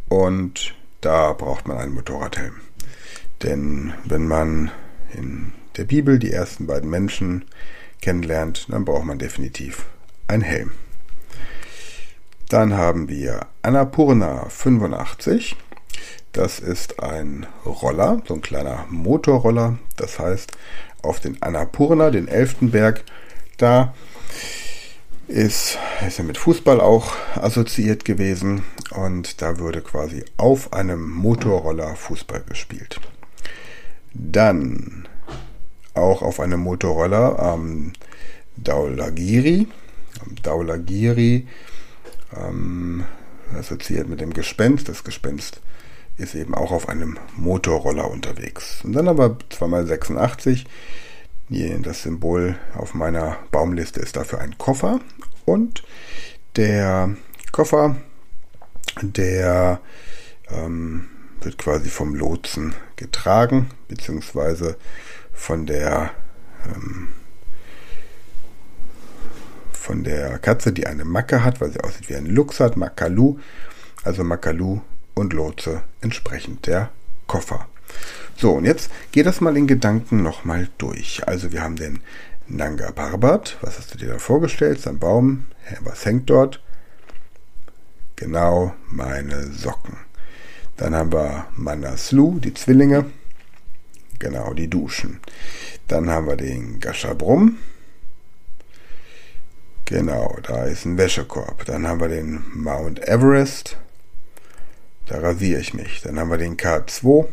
und 0.09 0.75
da 1.01 1.33
braucht 1.33 1.69
man 1.69 1.79
einen 1.79 1.95
Motorradhelm. 1.95 2.57
Denn 3.43 3.95
wenn 4.05 4.27
man 4.27 4.71
in 5.15 5.53
der 5.77 5.85
Bibel 5.85 6.19
die 6.19 6.33
ersten 6.33 6.67
beiden 6.67 6.91
Menschen 6.91 7.45
kennenlernt, 8.01 8.67
dann 8.69 8.85
braucht 8.85 9.05
man 9.05 9.19
definitiv 9.19 9.87
einen 10.27 10.43
Helm. 10.43 10.73
Dann 12.49 12.75
haben 12.75 13.11
wir 13.11 13.47
Annapurna 13.61 14.47
85. 14.49 15.55
Das 16.33 16.61
ist 16.61 17.03
ein 17.03 17.47
Roller, 17.67 18.23
so 18.27 18.35
ein 18.35 18.41
kleiner 18.41 18.87
Motorroller. 18.89 19.79
Das 19.97 20.19
heißt, 20.19 20.53
auf 21.03 21.21
den 21.21 21.43
Annapurna, 21.43 22.11
den 22.11 22.27
elften 22.27 22.71
Berg, 22.71 23.05
da 23.59 23.93
ist, 25.27 25.79
ist 26.07 26.19
ja 26.19 26.25
mit 26.25 26.39
Fußball 26.39 26.81
auch 26.81 27.13
assoziiert 27.35 28.07
gewesen 28.07 28.63
und 28.93 29.43
da 29.43 29.59
würde 29.59 29.83
quasi 29.83 30.25
auf 30.39 30.73
einem 30.73 31.11
Motorroller 31.11 31.97
Fußball 31.97 32.45
gespielt. 32.49 32.99
Dann 34.15 35.07
auch 35.93 36.23
auf 36.23 36.41
einem 36.41 36.61
Motorroller 36.61 37.39
am 37.39 37.93
Daulagiri. 38.57 39.69
Daulagiri 40.43 41.47
ähm, 42.37 43.05
assoziiert 43.57 44.09
mit 44.09 44.21
dem 44.21 44.33
Gespenst. 44.33 44.89
Das 44.89 45.05
Gespenst 45.05 45.61
ist 46.17 46.35
eben 46.35 46.55
auch 46.55 46.73
auf 46.73 46.89
einem 46.89 47.19
Motorroller 47.37 48.11
unterwegs. 48.11 48.85
Und 48.85 48.93
dann 48.93 49.09
aber 49.09 49.39
2x86. 49.51 50.65
Das 51.83 52.03
Symbol 52.03 52.57
auf 52.75 52.93
meiner 52.93 53.39
Baumliste 53.51 54.01
ist 54.01 54.17
dafür 54.17 54.41
ein 54.41 54.59
Koffer. 54.59 55.01
Und 55.47 55.83
der 56.57 57.17
Koffer, 57.53 57.97
der 59.01 59.81
ähm, 60.51 61.09
wird 61.41 61.57
quasi 61.57 61.89
vom 61.89 62.15
Lotsen 62.15 62.75
getragen, 62.97 63.71
beziehungsweise 63.87 64.77
von 65.33 65.67
der 65.67 66.11
ähm, 66.67 67.09
von 69.89 70.05
der 70.05 70.39
Katze, 70.39 70.71
die 70.71 70.87
eine 70.87 71.07
Macke 71.07 71.43
hat, 71.43 71.63
weil 71.63 71.73
sie 71.73 71.81
aussieht 71.81 72.11
wie 72.11 72.17
ein 72.17 72.27
Luchs 72.27 72.61
hat, 72.61 72.77
Makalu, 72.77 73.39
also 74.05 74.23
Makalu 74.23 74.83
und 75.15 75.33
Lotse 75.33 75.83
entsprechend 76.03 76.67
der 76.67 76.91
Koffer. 77.27 77.67
So, 78.37 78.53
und 78.53 78.67
jetzt 78.67 78.91
geht 79.13 79.25
das 79.25 79.41
mal 79.41 79.57
in 79.57 79.67
Gedanken 79.67 80.23
nochmal 80.23 80.69
durch. 80.77 81.27
Also 81.27 81.53
wir 81.53 81.63
haben 81.63 81.77
den 81.77 82.01
Nanga 82.47 82.93
Parbat. 82.93 83.57
Was 83.63 83.79
hast 83.79 83.95
du 83.95 83.99
dir 83.99 84.09
da 84.09 84.19
vorgestellt? 84.19 84.79
Sein 84.79 84.99
Baum. 84.99 85.47
Was 85.81 86.05
hängt 86.05 86.29
dort? 86.29 86.63
Genau 88.17 88.75
meine 88.91 89.51
Socken. 89.53 89.97
Dann 90.77 90.95
haben 90.95 91.15
wir 91.15 91.47
Manaslu, 91.57 92.41
die 92.41 92.53
Zwillinge. 92.53 93.07
Genau, 94.19 94.53
die 94.53 94.69
Duschen. 94.69 95.21
Dann 95.87 96.11
haben 96.11 96.27
wir 96.27 96.37
den 96.37 96.79
Gashabrum. 96.79 97.57
Genau, 99.89 100.37
da 100.43 100.65
ist 100.65 100.85
ein 100.85 100.99
Wäschekorb. 100.99 101.65
Dann 101.65 101.89
haben 101.89 102.03
wir 102.03 102.09
den 102.09 102.45
Mount 102.53 103.09
Everest. 103.09 103.79
Da 105.07 105.19
rasiere 105.19 105.63
ich 105.63 105.73
mich. 105.73 106.03
Dann 106.03 106.21
haben 106.21 106.31
wir 106.31 106.37
den 106.37 106.59
K2. 106.59 107.27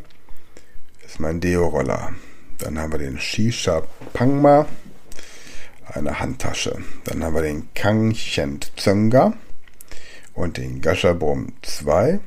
Das 1.02 1.12
ist 1.12 1.20
mein 1.20 1.42
Deo-Roller. 1.42 2.14
Dann 2.60 2.80
haben 2.80 2.94
wir 2.94 3.00
den 3.00 3.20
Shisha 3.20 3.84
Pangma. 4.14 4.68
Eine 5.86 6.18
Handtasche. 6.22 6.78
Dann 7.04 7.26
haben 7.26 7.36
wir 7.36 7.42
den 7.42 7.74
Kang 7.74 8.14
Chent 8.14 8.72
Zönga 8.78 9.34
und 10.34 10.56
den 10.56 10.80
Gashabrum 10.80 11.52
2 11.62 12.22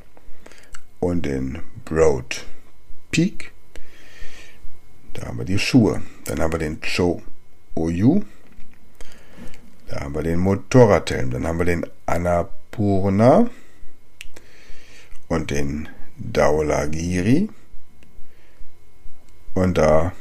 und 0.99 1.25
den 1.25 1.57
Broad 1.85 2.45
Peak. 3.09 3.51
Da 5.13 5.25
haben 5.25 5.39
wir 5.39 5.45
die 5.45 5.57
Schuhe. 5.57 6.03
Dann 6.25 6.39
haben 6.39 6.53
wir 6.53 6.59
den 6.59 6.81
Cho 6.81 7.23
Oyu. 7.73 8.21
Da 9.89 10.01
haben 10.01 10.13
wir 10.13 10.23
den 10.23 10.39
Motorradhelm. 10.39 11.31
Dann 11.31 11.47
haben 11.47 11.59
wir 11.59 11.65
den 11.65 11.85
Annapurna. 12.05 13.49
und 15.29 15.51
den 15.51 15.87
Daulagiri. 16.17 17.49
Und 19.53 19.77
da 19.77 20.11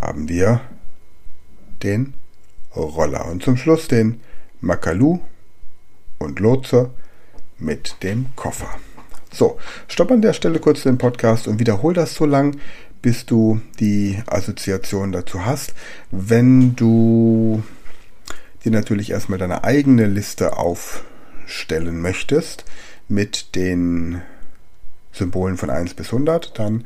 haben 0.00 0.28
wir 0.28 0.60
den 1.82 2.14
Roller. 2.74 3.26
Und 3.26 3.42
zum 3.42 3.56
Schluss 3.56 3.88
den 3.88 4.20
Makalu 4.60 5.18
und 6.18 6.40
Lotse 6.40 6.90
mit 7.58 8.02
dem 8.02 8.26
Koffer. 8.36 8.68
So, 9.32 9.58
stopp 9.88 10.10
an 10.10 10.22
der 10.22 10.32
Stelle 10.32 10.58
kurz 10.58 10.82
den 10.82 10.98
Podcast 10.98 11.48
und 11.48 11.58
wiederhol 11.58 11.92
das 11.92 12.14
so 12.14 12.24
lang, 12.24 12.58
bis 13.02 13.26
du 13.26 13.60
die 13.78 14.22
Assoziation 14.26 15.12
dazu 15.12 15.44
hast. 15.44 15.74
Wenn 16.10 16.74
du 16.76 17.62
dir 18.64 18.72
natürlich 18.72 19.10
erstmal 19.10 19.38
deine 19.38 19.64
eigene 19.64 20.06
Liste 20.06 20.56
aufstellen 20.56 22.00
möchtest 22.00 22.64
mit 23.08 23.54
den 23.54 24.22
Symbolen 25.12 25.56
von 25.56 25.70
1 25.70 25.94
bis 25.94 26.08
100, 26.08 26.58
dann 26.58 26.84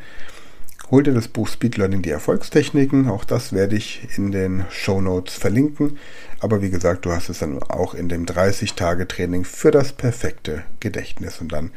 hol 0.91 1.03
dir 1.03 1.15
das 1.15 1.29
Buch 1.29 1.49
Speed 1.49 1.79
Learning 1.79 2.03
die 2.03 2.11
Erfolgstechniken. 2.11 3.09
Auch 3.09 3.25
das 3.25 3.53
werde 3.53 3.77
ich 3.77 4.07
in 4.17 4.31
den 4.31 4.67
Show 4.71 5.01
Notes 5.01 5.35
verlinken. 5.35 5.99
Aber 6.39 6.61
wie 6.61 6.71
gesagt, 6.71 7.07
du 7.07 7.13
hast 7.13 7.31
es 7.31 7.39
dann 7.39 7.63
auch 7.63 7.95
in 7.95 8.09
dem 8.09 8.27
30-Tage-Training 8.27 9.45
für 9.45 9.71
das 9.71 9.93
perfekte 9.93 10.65
Gedächtnis 10.81 11.41
und 11.41 11.51
dann 11.53 11.71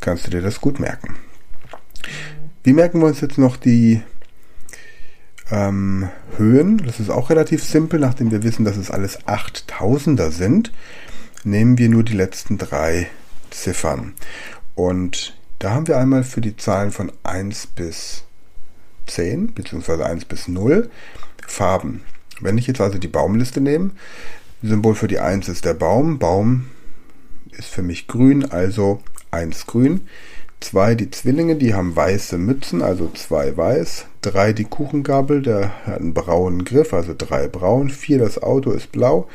kannst 0.00 0.26
du 0.26 0.30
dir 0.30 0.40
das 0.40 0.60
gut 0.60 0.80
merken. 0.80 1.16
Wie 2.64 2.72
merken 2.72 3.00
wir 3.00 3.06
uns 3.06 3.20
jetzt 3.20 3.38
noch 3.38 3.56
die 3.56 4.02
ähm, 5.52 6.08
Höhen? 6.38 6.78
Das 6.78 6.98
ist 6.98 7.10
auch 7.10 7.30
relativ 7.30 7.62
simpel, 7.62 8.00
nachdem 8.00 8.30
wir 8.30 8.42
wissen, 8.42 8.64
dass 8.64 8.76
es 8.76 8.90
alles 8.90 9.20
8000er 9.26 10.30
sind. 10.30 10.72
Nehmen 11.44 11.78
wir 11.78 11.88
nur 11.88 12.02
die 12.02 12.14
letzten 12.14 12.58
drei 12.58 13.08
Ziffern. 13.50 14.14
Und 14.74 15.36
da 15.58 15.70
haben 15.70 15.86
wir 15.86 15.98
einmal 15.98 16.24
für 16.24 16.40
die 16.40 16.56
Zahlen 16.56 16.90
von 16.90 17.12
1 17.22 17.68
bis 17.68 18.24
10 19.06 19.52
bzw. 19.52 20.02
1 20.02 20.24
bis 20.24 20.48
0 20.48 20.90
Farben. 21.46 22.02
Wenn 22.40 22.58
ich 22.58 22.66
jetzt 22.66 22.80
also 22.80 22.98
die 22.98 23.08
Baumliste 23.08 23.60
nehme, 23.60 23.90
Symbol 24.62 24.94
für 24.94 25.08
die 25.08 25.18
1 25.18 25.48
ist 25.48 25.64
der 25.64 25.74
Baum. 25.74 26.18
Baum 26.18 26.66
ist 27.50 27.68
für 27.68 27.82
mich 27.82 28.06
grün, 28.06 28.50
also 28.50 29.02
1 29.30 29.66
grün. 29.66 30.08
2 30.60 30.94
die 30.94 31.10
Zwillinge, 31.10 31.56
die 31.56 31.74
haben 31.74 31.94
weiße 31.94 32.38
Mützen, 32.38 32.82
also 32.82 33.10
2 33.12 33.56
weiß. 33.56 34.06
3 34.22 34.52
die 34.52 34.64
Kuchengabel, 34.64 35.42
der 35.42 35.86
hat 35.86 36.00
einen 36.00 36.14
braunen 36.14 36.64
Griff, 36.64 36.94
also 36.94 37.14
3 37.16 37.48
braun. 37.48 37.90
4 37.90 38.18
das 38.18 38.42
Auto 38.42 38.70
ist 38.70 38.92
blau, 38.92 39.28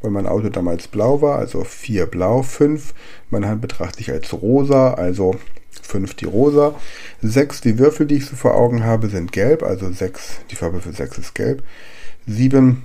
weil 0.00 0.10
mein 0.10 0.26
Auto 0.26 0.50
damals 0.50 0.86
blau 0.88 1.20
war, 1.22 1.38
also 1.38 1.64
4 1.64 2.06
blau. 2.06 2.42
5 2.42 2.94
meine 3.30 3.48
Hand 3.48 3.62
betrachte 3.62 4.00
ich 4.00 4.10
als 4.12 4.32
rosa, 4.32 4.94
also 4.94 5.34
5 5.82 6.14
die 6.14 6.26
rosa. 6.26 6.74
6 7.22 7.62
die 7.62 7.78
Würfel, 7.78 8.06
die 8.06 8.16
ich 8.16 8.26
so 8.26 8.36
vor 8.36 8.54
Augen 8.54 8.84
habe, 8.84 9.08
sind 9.08 9.32
gelb, 9.32 9.62
also 9.62 9.90
6, 9.90 10.40
die 10.50 10.56
Farbe 10.56 10.80
für 10.80 10.92
6 10.92 11.18
ist 11.18 11.34
gelb. 11.34 11.62
7 12.26 12.82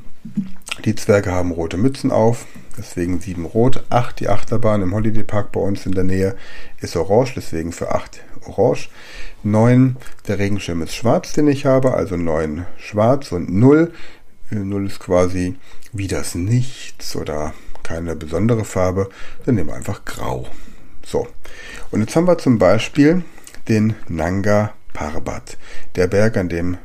die 0.86 0.96
Zwerge 0.96 1.32
haben 1.32 1.52
rote 1.52 1.78
Mützen 1.78 2.12
auf, 2.12 2.46
deswegen 2.78 3.20
7 3.20 3.46
rot. 3.46 3.84
8 3.90 4.20
die 4.20 4.30
Achterbahn 4.30 4.82
im 4.82 4.94
Holiday 4.94 5.24
Park 5.24 5.52
bei 5.52 5.60
uns 5.60 5.86
in 5.86 5.94
der 5.94 6.04
Nähe 6.04 6.36
ist 6.80 6.96
orange, 6.96 7.34
deswegen 7.36 7.72
für 7.72 7.94
8 7.94 8.22
orange. 8.46 8.90
9 9.44 9.98
der 10.28 10.40
Regenschirm 10.40 10.82
ist 10.82 10.96
schwarz, 10.96 11.34
den 11.34 11.48
ich 11.48 11.66
habe, 11.66 11.94
also 11.94 12.18
9 12.18 12.66
schwarz 12.78 13.32
und 13.32 13.52
0. 13.54 13.92
0 14.52 14.88
ist 14.88 15.00
quasi 15.00 15.56
wie 15.94 16.08
das 16.08 16.36
Nichts 16.36 17.16
oder 17.16 17.54
keine 17.84 18.16
besondere 18.16 18.66
Farbe, 18.66 19.10
dann 19.46 19.56
nehmen 19.56 19.70
wir 19.70 19.76
einfach 19.76 20.06
grau. 20.06 20.48
So, 21.06 21.28
und 21.92 22.02
jetzt 22.02 22.16
haben 22.16 22.28
wir 22.28 22.38
zum 22.38 22.60
Beispiel 22.60 23.24
den 23.68 23.96
Nanga 24.08 24.74
Parbat, 24.94 25.58
der 25.96 26.08
Berg, 26.08 26.38
an 26.38 26.50
dem 26.50 26.78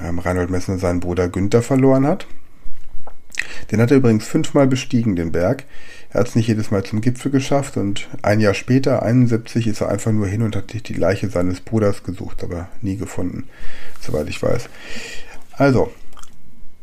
ähm, 0.00 0.18
Reinhold 0.18 0.50
Messner 0.50 0.78
seinen 0.78 1.00
Bruder 1.00 1.28
Günther 1.28 1.62
verloren 1.62 2.06
hat. 2.06 2.26
Den 3.70 3.80
hat 3.80 3.90
er 3.90 3.98
übrigens 3.98 4.26
fünfmal 4.26 4.66
bestiegen, 4.66 5.16
den 5.16 5.32
Berg. 5.32 5.64
Er 6.10 6.20
hat 6.20 6.28
es 6.28 6.34
nicht 6.34 6.48
jedes 6.48 6.70
Mal 6.70 6.84
zum 6.84 7.00
Gipfel 7.00 7.30
geschafft 7.30 7.76
und 7.76 8.08
ein 8.22 8.40
Jahr 8.40 8.54
später, 8.54 9.02
71, 9.02 9.66
ist 9.66 9.80
er 9.80 9.88
einfach 9.88 10.12
nur 10.12 10.26
hin 10.26 10.42
und 10.42 10.54
hat 10.54 10.72
die 10.72 10.94
Leiche 10.94 11.30
seines 11.30 11.60
Bruders 11.60 12.02
gesucht, 12.02 12.44
aber 12.44 12.68
nie 12.82 12.96
gefunden, 12.96 13.44
soweit 14.00 14.28
ich 14.28 14.42
weiß. 14.42 14.68
Also, 15.52 15.90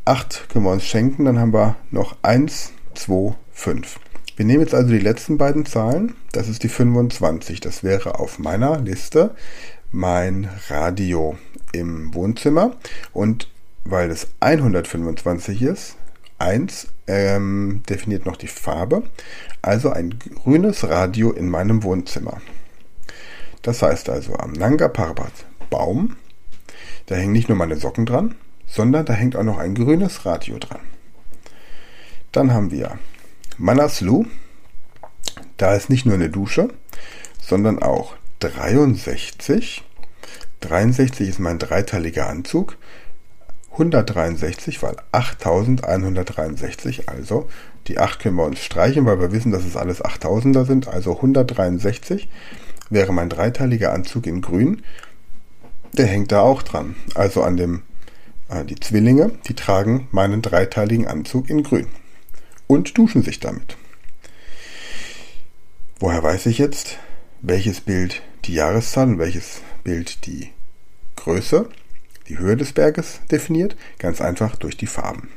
8 0.06 0.50
können 0.50 0.66
wir 0.66 0.72
uns 0.72 0.86
schenken, 0.86 1.26
dann 1.26 1.40
haben 1.40 1.54
wir 1.54 1.76
noch 1.92 2.16
1, 2.24 2.72
2, 2.96 3.36
5. 3.52 4.00
Wir 4.40 4.46
nehmen 4.46 4.62
jetzt 4.62 4.74
also 4.74 4.90
die 4.90 5.00
letzten 5.00 5.38
beiden 5.38 5.66
Zahlen. 5.66 6.14
Das 6.32 6.48
ist 6.48 6.64
die 6.64 6.70
25. 6.70 7.60
Das 7.60 7.84
wäre 7.84 8.20
auf 8.20 8.40
meiner 8.40 8.80
Liste 8.80 9.36
mein 9.92 10.48
Radio 10.70 11.38
im 11.74 12.14
Wohnzimmer. 12.14 12.78
Und 13.12 13.50
weil 13.84 14.10
es 14.10 14.30
125 14.40 15.62
ist, 15.62 15.98
1 16.40 16.88
ähm, 17.08 17.84
definiert 17.90 18.26
noch 18.26 18.38
die 18.38 18.48
Farbe. 18.48 19.04
Also 19.62 19.92
ein 19.92 20.18
grünes 20.20 20.88
Radio 20.88 21.32
in 21.32 21.50
meinem 21.50 21.84
Wohnzimmer. 21.84 22.42
Das 23.62 23.82
heißt 23.82 24.10
also 24.10 24.36
am 24.36 24.54
Nanga 24.54 24.88
Parbat 24.88 25.34
Baum, 25.70 26.16
da 27.06 27.16
hängen 27.16 27.34
nicht 27.34 27.50
nur 27.50 27.58
meine 27.58 27.76
Socken 27.76 28.06
dran, 28.06 28.36
sondern 28.66 29.06
da 29.06 29.14
hängt 29.14 29.36
auch 29.36 29.44
noch 29.44 29.58
ein 29.58 29.76
grünes 29.76 30.26
Radio 30.26 30.58
dran. 30.58 30.82
Dann 32.32 32.54
haben 32.54 32.72
wir 32.72 33.00
Manaslu, 33.58 34.26
da 35.58 35.76
ist 35.76 35.90
nicht 35.90 36.06
nur 36.06 36.16
eine 36.16 36.30
Dusche, 36.30 36.70
sondern 37.42 37.82
auch 37.82 38.16
63. 38.40 39.84
63 40.62 41.30
ist 41.30 41.40
mein 41.40 41.60
dreiteiliger 41.60 42.30
Anzug. 42.30 42.78
163, 43.72 44.82
weil 44.84 44.96
8163, 45.12 47.08
also 47.10 47.48
die 47.88 47.98
8 47.98 48.20
können 48.20 48.36
wir 48.36 48.46
uns 48.46 48.60
streichen, 48.60 49.06
weil 49.06 49.20
wir 49.20 49.32
wissen, 49.32 49.52
dass 49.52 49.66
es 49.66 49.78
alles 49.78 50.04
8000er 50.04 50.66
sind, 50.66 50.88
also 50.88 51.16
163 51.16 52.28
wäre 52.90 53.14
mein 53.14 53.30
dreiteiliger 53.30 53.94
Anzug 53.94 54.26
in 54.28 54.42
grün. 54.42 54.84
Der 55.94 56.08
hängt 56.08 56.32
da 56.32 56.42
auch 56.42 56.62
dran, 56.62 56.96
also 57.16 57.42
an 57.44 57.58
dem, 57.58 57.84
äh, 58.50 58.66
die 58.66 58.80
Zwillinge, 58.80 59.32
die 59.48 59.56
tragen 59.56 60.08
meinen 60.12 60.42
dreiteiligen 60.42 61.08
Anzug 61.08 61.50
in 61.50 61.64
grün 61.64 61.88
und 62.68 62.98
duschen 62.98 63.24
sich 63.24 63.40
damit. 63.40 63.78
Woher 66.00 66.24
weiß 66.24 66.46
ich 66.46 66.58
jetzt, 66.60 66.98
welches 67.42 67.82
Bild 67.82 68.22
die 68.46 68.54
Jahreszahl 68.54 69.08
und 69.08 69.20
welches 69.20 69.62
Bild 69.84 70.26
die 70.26 70.50
Größe, 71.16 71.70
die 72.30 72.38
Höhe 72.38 72.56
des 72.56 72.74
Berges 72.74 73.20
definiert? 73.32 73.76
Ganz 73.98 74.22
einfach 74.22 74.56
durch 74.56 74.78
die 74.78 74.88
Farben. 74.88 75.30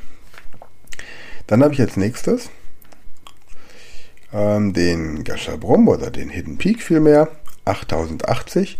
Dann 1.46 1.64
habe 1.64 1.74
ich 1.74 1.81
als 1.81 1.96
nächstes 1.96 2.50
ähm, 4.33 4.72
den 4.72 5.24
Gashabrum 5.24 5.88
oder 5.88 6.11
den 6.11 6.28
Hidden 6.28 6.59
Peak 6.59 6.83
vielmehr, 6.83 7.28
8080. 7.64 8.78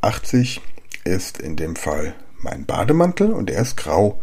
80 0.00 0.60
ist 1.04 1.38
in 1.38 1.56
dem 1.56 1.76
Fall 1.76 2.14
mein 2.38 2.66
Bademantel 2.66 3.32
und 3.32 3.50
er 3.50 3.62
ist 3.62 3.76
grau 3.76 4.20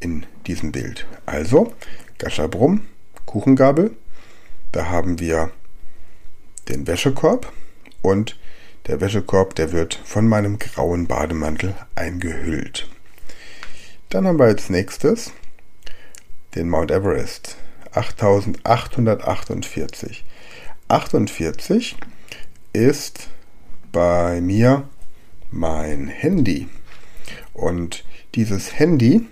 in 0.00 0.26
diesem 0.46 0.72
Bild. 0.72 1.06
Also 1.24 1.72
Gashabrum 2.18 2.86
Kuchengabel. 3.26 3.90
Da 4.72 4.86
haben 4.86 5.20
wir 5.20 5.50
den 6.68 6.86
Wäschekorb 6.86 7.52
und 8.02 8.38
der 8.86 9.00
Wäschekorb, 9.00 9.54
der 9.54 9.72
wird 9.72 9.98
von 10.04 10.28
meinem 10.28 10.58
grauen 10.58 11.06
Bademantel 11.06 11.74
eingehüllt. 11.94 12.88
Dann 14.10 14.26
haben 14.26 14.38
wir 14.38 14.46
als 14.46 14.68
nächstes 14.70 15.32
den 16.54 16.68
Mount 16.68 16.90
Everest 16.90 17.56
8848. 17.92 20.24
48 20.88 21.96
ist 22.72 23.28
bei 23.92 24.40
mir 24.40 24.88
mein 25.50 26.08
Handy. 26.08 26.68
Und 27.52 28.04
dieses 28.34 28.78
Handy, 28.78 29.26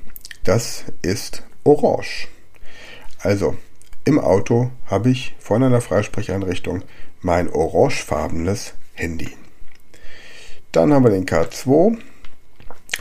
das 0.44 0.84
ist 1.02 1.42
orange. 1.64 2.28
Also 3.18 3.56
im 4.04 4.18
Auto 4.18 4.70
habe 4.86 5.10
ich 5.10 5.36
vorne 5.38 5.66
an 5.66 5.72
der 5.72 5.80
Freisprecheinrichtung 5.80 6.82
mein 7.20 7.48
orangefarbenes 7.48 8.74
Handy. 8.94 9.36
Dann 10.72 10.92
haben 10.92 11.04
wir 11.04 11.10
den 11.10 11.26
K2 11.26 11.98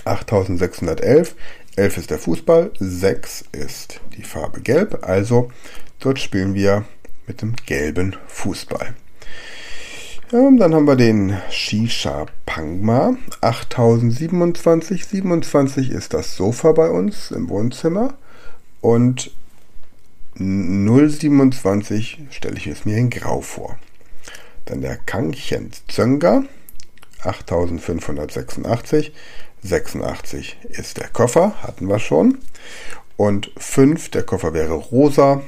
8611. 0.03 1.35
11 1.77 1.97
ist 1.97 2.09
der 2.09 2.19
Fußball, 2.19 2.71
6 2.77 3.45
ist 3.53 4.01
die 4.17 4.23
Farbe 4.23 4.59
Gelb, 4.59 5.07
also 5.07 5.49
dort 5.99 6.19
spielen 6.19 6.53
wir 6.53 6.83
mit 7.27 7.41
dem 7.41 7.55
gelben 7.65 8.17
Fußball. 8.27 8.93
Dann 10.31 10.73
haben 10.73 10.85
wir 10.85 10.97
den 10.97 11.37
Shisha 11.49 12.25
Pangma 12.45 13.15
8027. 13.39 15.05
27 15.05 15.91
ist 15.91 16.13
das 16.13 16.35
Sofa 16.35 16.73
bei 16.73 16.89
uns 16.89 17.31
im 17.31 17.49
Wohnzimmer 17.49 18.15
und 18.81 19.31
027 20.35 22.19
stelle 22.31 22.57
ich 22.57 22.67
es 22.67 22.85
mir 22.85 22.97
in 22.97 23.09
Grau 23.09 23.41
vor. 23.41 23.77
Dann 24.65 24.81
der 24.81 24.97
Kangchen 24.97 25.71
Zönger 25.87 26.43
8586. 27.23 29.11
86 29.63 30.57
ist 30.69 30.97
der 30.97 31.07
Koffer, 31.09 31.53
hatten 31.61 31.87
wir 31.87 31.99
schon. 31.99 32.39
Und 33.17 33.51
5, 33.57 34.09
der 34.09 34.23
Koffer 34.23 34.53
wäre 34.53 34.73
rosa. 34.73 35.43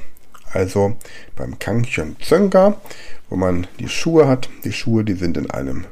Also 0.52 0.96
beim 1.34 1.58
Kangchen 1.58 2.16
Zönger, 2.20 2.80
wo 3.28 3.36
man 3.36 3.66
die 3.80 3.88
Schuhe 3.88 4.28
hat. 4.28 4.48
Die 4.64 4.72
Schuhe, 4.72 5.02
die 5.02 5.14
sind 5.14 5.36
in 5.36 5.50
einem 5.50 5.86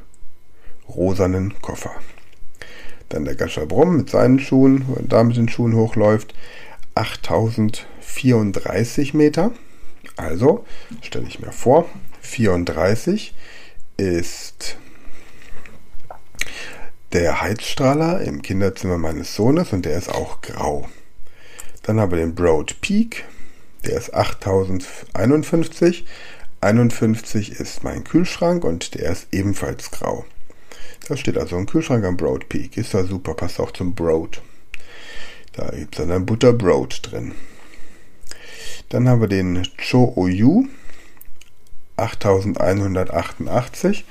rosanen 0.87 1.61
Koffer. 1.61 1.91
Dann 3.09 3.25
der 3.25 3.35
Gashabrum 3.35 3.97
mit 3.97 4.09
seinen 4.09 4.39
Schuhen, 4.39 4.85
wo 4.87 4.95
er 4.95 5.03
da 5.03 5.21
mit 5.23 5.35
den 5.35 5.49
Schuhen 5.49 5.75
hochläuft. 5.75 6.33
8034 6.95 9.13
Meter. 9.13 9.51
Also 10.15 10.65
stelle 11.01 11.27
ich 11.27 11.39
mir 11.39 11.51
vor, 11.51 11.89
34 12.21 13.33
ist 13.97 14.77
der 17.13 17.41
Heizstrahler 17.41 18.21
im 18.21 18.41
Kinderzimmer 18.41 18.97
meines 18.97 19.35
Sohnes 19.35 19.71
und 19.71 19.85
der 19.85 19.97
ist 19.97 20.09
auch 20.09 20.41
grau. 20.41 20.89
Dann 21.83 21.99
haben 21.99 22.11
wir 22.11 22.17
den 22.17 22.33
Broad 22.33 22.81
Peak, 22.81 23.25
der 23.85 23.97
ist 23.97 24.13
8051. 24.13 26.05
51 26.61 27.51
ist 27.51 27.83
mein 27.83 28.03
Kühlschrank 28.03 28.63
und 28.63 28.95
der 28.95 29.11
ist 29.11 29.27
ebenfalls 29.31 29.91
grau. 29.91 30.25
Da 31.07 31.17
steht 31.17 31.37
also 31.37 31.57
ein 31.57 31.65
Kühlschrank 31.65 32.05
am 32.05 32.17
Broad 32.17 32.49
Peak. 32.49 32.77
Ist 32.77 32.93
da 32.93 33.03
super, 33.03 33.33
passt 33.33 33.59
auch 33.59 33.71
zum 33.71 33.93
Broad. 33.93 34.41
Da 35.51 35.69
gibt 35.69 35.95
es 35.95 36.01
dann 36.01 36.11
ein 36.11 36.25
Butterbrot 36.25 37.11
drin. 37.11 37.33
Dann 38.89 39.07
haben 39.07 39.21
wir 39.21 39.27
den 39.27 39.67
Cho-Oyu 39.77 40.65
8188. 41.97 44.05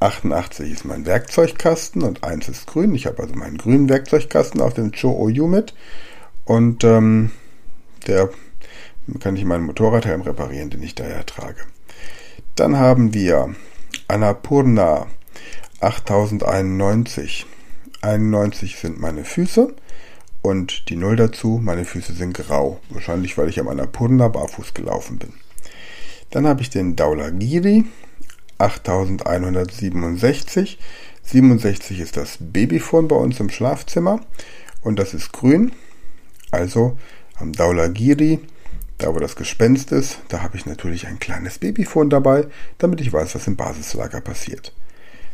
88 0.00 0.70
ist 0.72 0.84
mein 0.84 1.06
Werkzeugkasten 1.06 2.02
und 2.02 2.22
1 2.22 2.48
ist 2.48 2.66
grün. 2.66 2.94
Ich 2.94 3.06
habe 3.06 3.22
also 3.22 3.34
meinen 3.34 3.58
grünen 3.58 3.88
Werkzeugkasten 3.88 4.60
auf 4.60 4.74
dem 4.74 4.92
Cho-Oyu 4.92 5.46
mit. 5.48 5.74
Und 6.44 6.84
ähm, 6.84 7.32
der 8.06 8.30
kann 9.20 9.36
ich 9.36 9.44
meinen 9.44 9.64
Motorradhelm 9.64 10.22
reparieren, 10.22 10.70
den 10.70 10.82
ich 10.82 10.94
daher 10.94 11.26
trage. 11.26 11.60
Dann 12.54 12.76
haben 12.76 13.12
wir 13.12 13.54
Annapurna 14.06 15.06
8091. 15.80 17.46
91 18.00 18.76
sind 18.76 19.00
meine 19.00 19.24
Füße 19.24 19.74
und 20.42 20.88
die 20.88 20.96
0 20.96 21.16
dazu, 21.16 21.60
meine 21.62 21.84
Füße 21.84 22.12
sind 22.12 22.34
grau. 22.34 22.80
Wahrscheinlich, 22.90 23.36
weil 23.36 23.48
ich 23.48 23.58
am 23.58 23.68
Annapurna 23.68 24.28
barfuß 24.28 24.74
gelaufen 24.74 25.18
bin. 25.18 25.32
Dann 26.30 26.46
habe 26.46 26.62
ich 26.62 26.70
den 26.70 26.94
Daulagiri 26.94 27.84
8167. 28.58 30.78
67 31.22 32.00
ist 32.00 32.16
das 32.16 32.38
Babyphone 32.40 33.06
bei 33.08 33.16
uns 33.16 33.40
im 33.40 33.50
Schlafzimmer 33.50 34.20
und 34.82 34.98
das 34.98 35.12
ist 35.14 35.32
grün. 35.32 35.72
Also 36.50 36.98
am 37.36 37.52
Daulagiri, 37.52 38.40
da 38.98 39.14
wo 39.14 39.18
das 39.18 39.36
Gespenst 39.36 39.92
ist, 39.92 40.18
da 40.28 40.42
habe 40.42 40.56
ich 40.56 40.64
natürlich 40.66 41.06
ein 41.06 41.18
kleines 41.18 41.58
Babyphone 41.58 42.10
dabei, 42.10 42.46
damit 42.78 43.00
ich 43.00 43.10
weiß, 43.12 43.34
was 43.34 43.46
im 43.46 43.56
Basislager 43.56 44.20
passiert. 44.20 44.74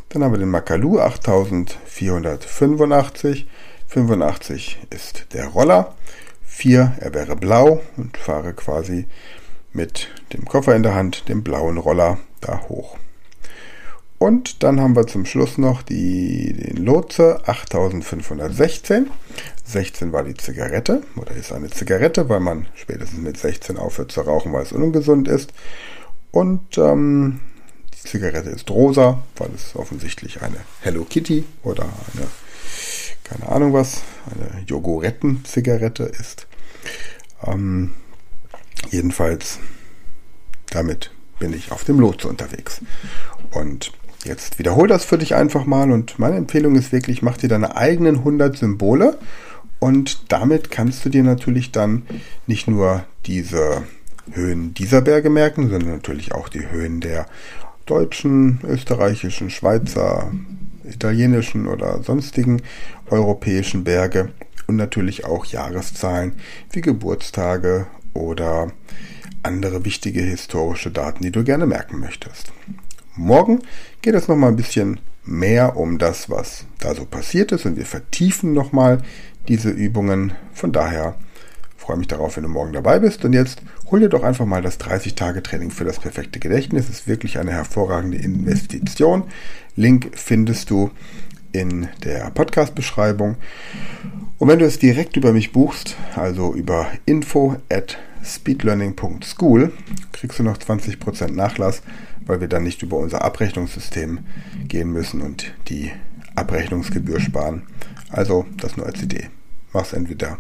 Dann 0.09 0.23
haben 0.23 0.33
wir 0.33 0.39
den 0.39 0.51
Makalu 0.51 1.01
8485. 1.01 3.49
85 3.89 4.79
ist 4.91 5.27
der 5.33 5.47
Roller. 5.47 5.95
4, 6.45 6.99
er 7.01 7.15
wäre 7.15 7.37
blau 7.37 7.83
und 7.97 8.17
fahre 8.17 8.55
quasi 8.55 9.07
mit 9.73 10.09
dem 10.33 10.45
Koffer 10.45 10.77
in 10.77 10.85
der 10.85 10.95
Hand, 10.95 11.29
dem 11.29 11.43
blauen 11.43 11.79
Roller, 11.79 12.19
da 12.41 12.61
hoch. 12.69 12.97
Und 14.25 14.63
dann 14.63 14.81
haben 14.81 14.97
wir 14.97 15.07
zum 15.07 15.27
Schluss 15.27 15.59
noch 15.59 15.83
die, 15.83 16.55
den 16.55 16.83
Lotse 16.83 17.47
8516. 17.47 19.11
16 19.67 20.13
war 20.13 20.25
die 20.25 20.33
Zigarette 20.33 21.03
oder 21.17 21.33
ist 21.33 21.53
eine 21.53 21.69
Zigarette, 21.69 22.31
weil 22.31 22.41
man 22.41 22.67
spätestens 22.75 23.19
mit 23.19 23.37
16 23.37 23.77
aufhört 23.77 24.13
zu 24.13 24.23
rauchen, 24.23 24.51
weil 24.55 24.63
es 24.63 24.73
ungesund 24.73 25.29
ist. 25.29 25.53
Und 26.31 26.79
ähm, 26.79 27.41
die 27.93 28.09
Zigarette 28.09 28.49
ist 28.49 28.71
rosa, 28.71 29.23
weil 29.37 29.51
es 29.55 29.77
offensichtlich 29.77 30.41
eine 30.41 30.57
Hello 30.81 31.05
Kitty 31.05 31.45
oder 31.63 31.83
eine, 31.83 32.27
keine 33.25 33.53
Ahnung 33.53 33.75
was, 33.75 34.05
eine 34.25 34.65
Jogoretten-Zigarette 34.65 36.05
ist. 36.05 36.47
Ähm, 37.47 37.91
jedenfalls, 38.91 39.59
damit 40.71 41.11
bin 41.39 41.53
ich 41.53 41.73
auf 41.73 41.85
dem 41.85 42.01
Lotse 42.01 42.29
unterwegs. 42.29 42.81
Und 43.51 43.93
jetzt 44.25 44.59
wiederhol 44.59 44.89
das 44.89 45.05
für 45.05 45.19
dich 45.19 45.35
einfach 45.35 45.67
mal 45.67 45.91
und 45.91 46.19
meine 46.19 46.37
Empfehlung 46.37 46.77
ist 46.77 46.93
wirklich, 46.93 47.23
mach 47.23 47.37
dir 47.37 47.49
deine 47.49 47.77
eigenen 47.77 48.17
100 48.17 48.57
Symbole 48.57 49.19
und 49.79 50.33
damit 50.33 50.71
kannst 50.71 51.05
du 51.05 51.09
dir 51.09 51.23
natürlich 51.23 51.73
dann 51.73 52.03
nicht 52.47 52.69
nur 52.69 53.05
diese 53.27 53.83
Höhen 54.33 54.75
dieser 54.75 55.03
Berge 55.03 55.31
merken, 55.31 55.69
sondern 55.69 55.91
natürlich 55.91 56.33
auch 56.33 56.49
die 56.49 56.71
Höhen 56.71 57.01
der 57.01 57.27
deutschen, 57.87 58.61
österreichischen, 58.67 59.51
Schweizer, 59.51 60.33
italienischen 60.85 61.67
oder 61.67 62.03
sonstigen 62.03 62.63
europäischen 63.11 63.85
Berge 63.85 64.31
und 64.67 64.77
natürlich 64.77 65.25
auch 65.25 65.45
Jahreszahlen 65.45 66.33
wie 66.73 66.81
Geburtstage 66.81 67.87
oder 68.15 68.73
andere 69.43 69.85
wichtige 69.85 70.23
historische 70.23 70.91
Daten, 70.91 71.23
die 71.23 71.33
du 71.33 71.45
gerne 71.45 71.67
merken 71.67 72.01
möchtest. 72.01 72.53
Morgen 73.17 73.61
geht 74.03 74.15
es 74.15 74.29
nochmal 74.29 74.51
ein 74.51 74.57
bisschen 74.57 75.01
mehr 75.25 75.77
um 75.77 75.99
das, 75.99 76.29
was 76.29 76.67
da 76.79 76.95
so 76.95 77.05
passiert 77.05 77.53
ist 77.53 77.65
und 77.65 77.77
wir 77.77 77.87
vertiefen 77.87 78.53
nochmal 78.53 79.03
diese 79.49 79.71
Übungen. 79.71 80.33
Von 80.53 80.73
daher 80.73 81.15
freue 81.77 81.99
mich 81.99 82.09
darauf, 82.09 82.37
wenn 82.37 82.45
du 82.45 82.49
morgen 82.49 82.73
dabei 82.73 82.99
bist. 82.99 83.25
Und 83.25 83.33
jetzt 83.35 83.63
hol 83.91 84.01
dir 84.01 84.09
doch 84.09 84.23
einfach 84.23 84.47
mal 84.47 84.63
das 84.63 84.81
30-Tage-Training 84.81 85.71
für 85.71 85.85
das 85.85 85.99
perfekte 85.99 86.41
Gedächtnis. 86.41 86.89
Es 86.89 87.01
ist 87.01 87.09
wirklich 87.09 87.39
eine 87.39 87.53
hervorragende 87.53 88.17
Investition. 88.17 89.25
Link 89.77 90.11
findest 90.15 90.71
du 90.71 90.91
in 91.53 91.89
der 92.03 92.31
Podcast-Beschreibung. 92.31 93.37
Und 94.39 94.49
wenn 94.49 94.59
du 94.59 94.65
es 94.65 94.79
direkt 94.79 95.17
über 95.17 95.33
mich 95.33 95.53
buchst, 95.53 95.97
also 96.17 96.55
über 96.55 96.89
info 97.07 97.57
at 97.71 97.99
speedlearning.school, 98.25 99.73
kriegst 100.13 100.39
du 100.39 100.43
noch 100.43 100.57
20% 100.57 101.33
Nachlass, 101.33 101.83
weil 102.27 102.41
wir 102.41 102.49
dann 102.49 102.63
nicht 102.63 102.83
über 102.83 102.97
unser 102.97 103.23
Abrechnungssystem 103.23 104.21
gehen 104.67 104.91
müssen 104.91 105.21
und 105.21 105.53
die 105.69 105.93
Abrechnungsgebühr 106.35 107.21
sparen. 107.21 107.63
Also 108.11 108.47
das 108.57 108.77
nur 108.77 108.87
als 108.87 109.03
Idee. 109.03 109.31
Mach's 109.73 109.93
entweder 109.93 110.39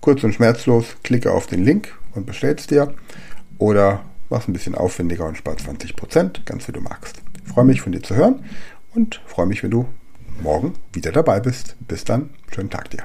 kurz 0.00 0.24
und 0.24 0.34
schmerzlos, 0.34 0.96
klicke 1.02 1.32
auf 1.32 1.46
den 1.46 1.64
Link 1.64 1.96
und 2.14 2.26
bestell's 2.26 2.66
dir 2.66 2.94
oder 3.58 4.04
mach's 4.28 4.48
ein 4.48 4.52
bisschen 4.52 4.74
aufwendiger 4.74 5.26
und 5.26 5.36
spart 5.36 5.60
20%, 5.60 6.44
ganz 6.44 6.68
wie 6.68 6.72
du 6.72 6.80
magst. 6.80 7.22
Ich 7.44 7.52
freue 7.52 7.64
mich 7.64 7.80
von 7.80 7.92
dir 7.92 8.02
zu 8.02 8.14
hören 8.14 8.44
und 8.94 9.20
freue 9.26 9.46
mich, 9.46 9.62
wenn 9.62 9.70
du 9.70 9.86
morgen 10.42 10.74
wieder 10.92 11.12
dabei 11.12 11.40
bist. 11.40 11.76
Bis 11.86 12.04
dann, 12.04 12.30
schönen 12.52 12.70
Tag 12.70 12.90
dir. 12.90 13.04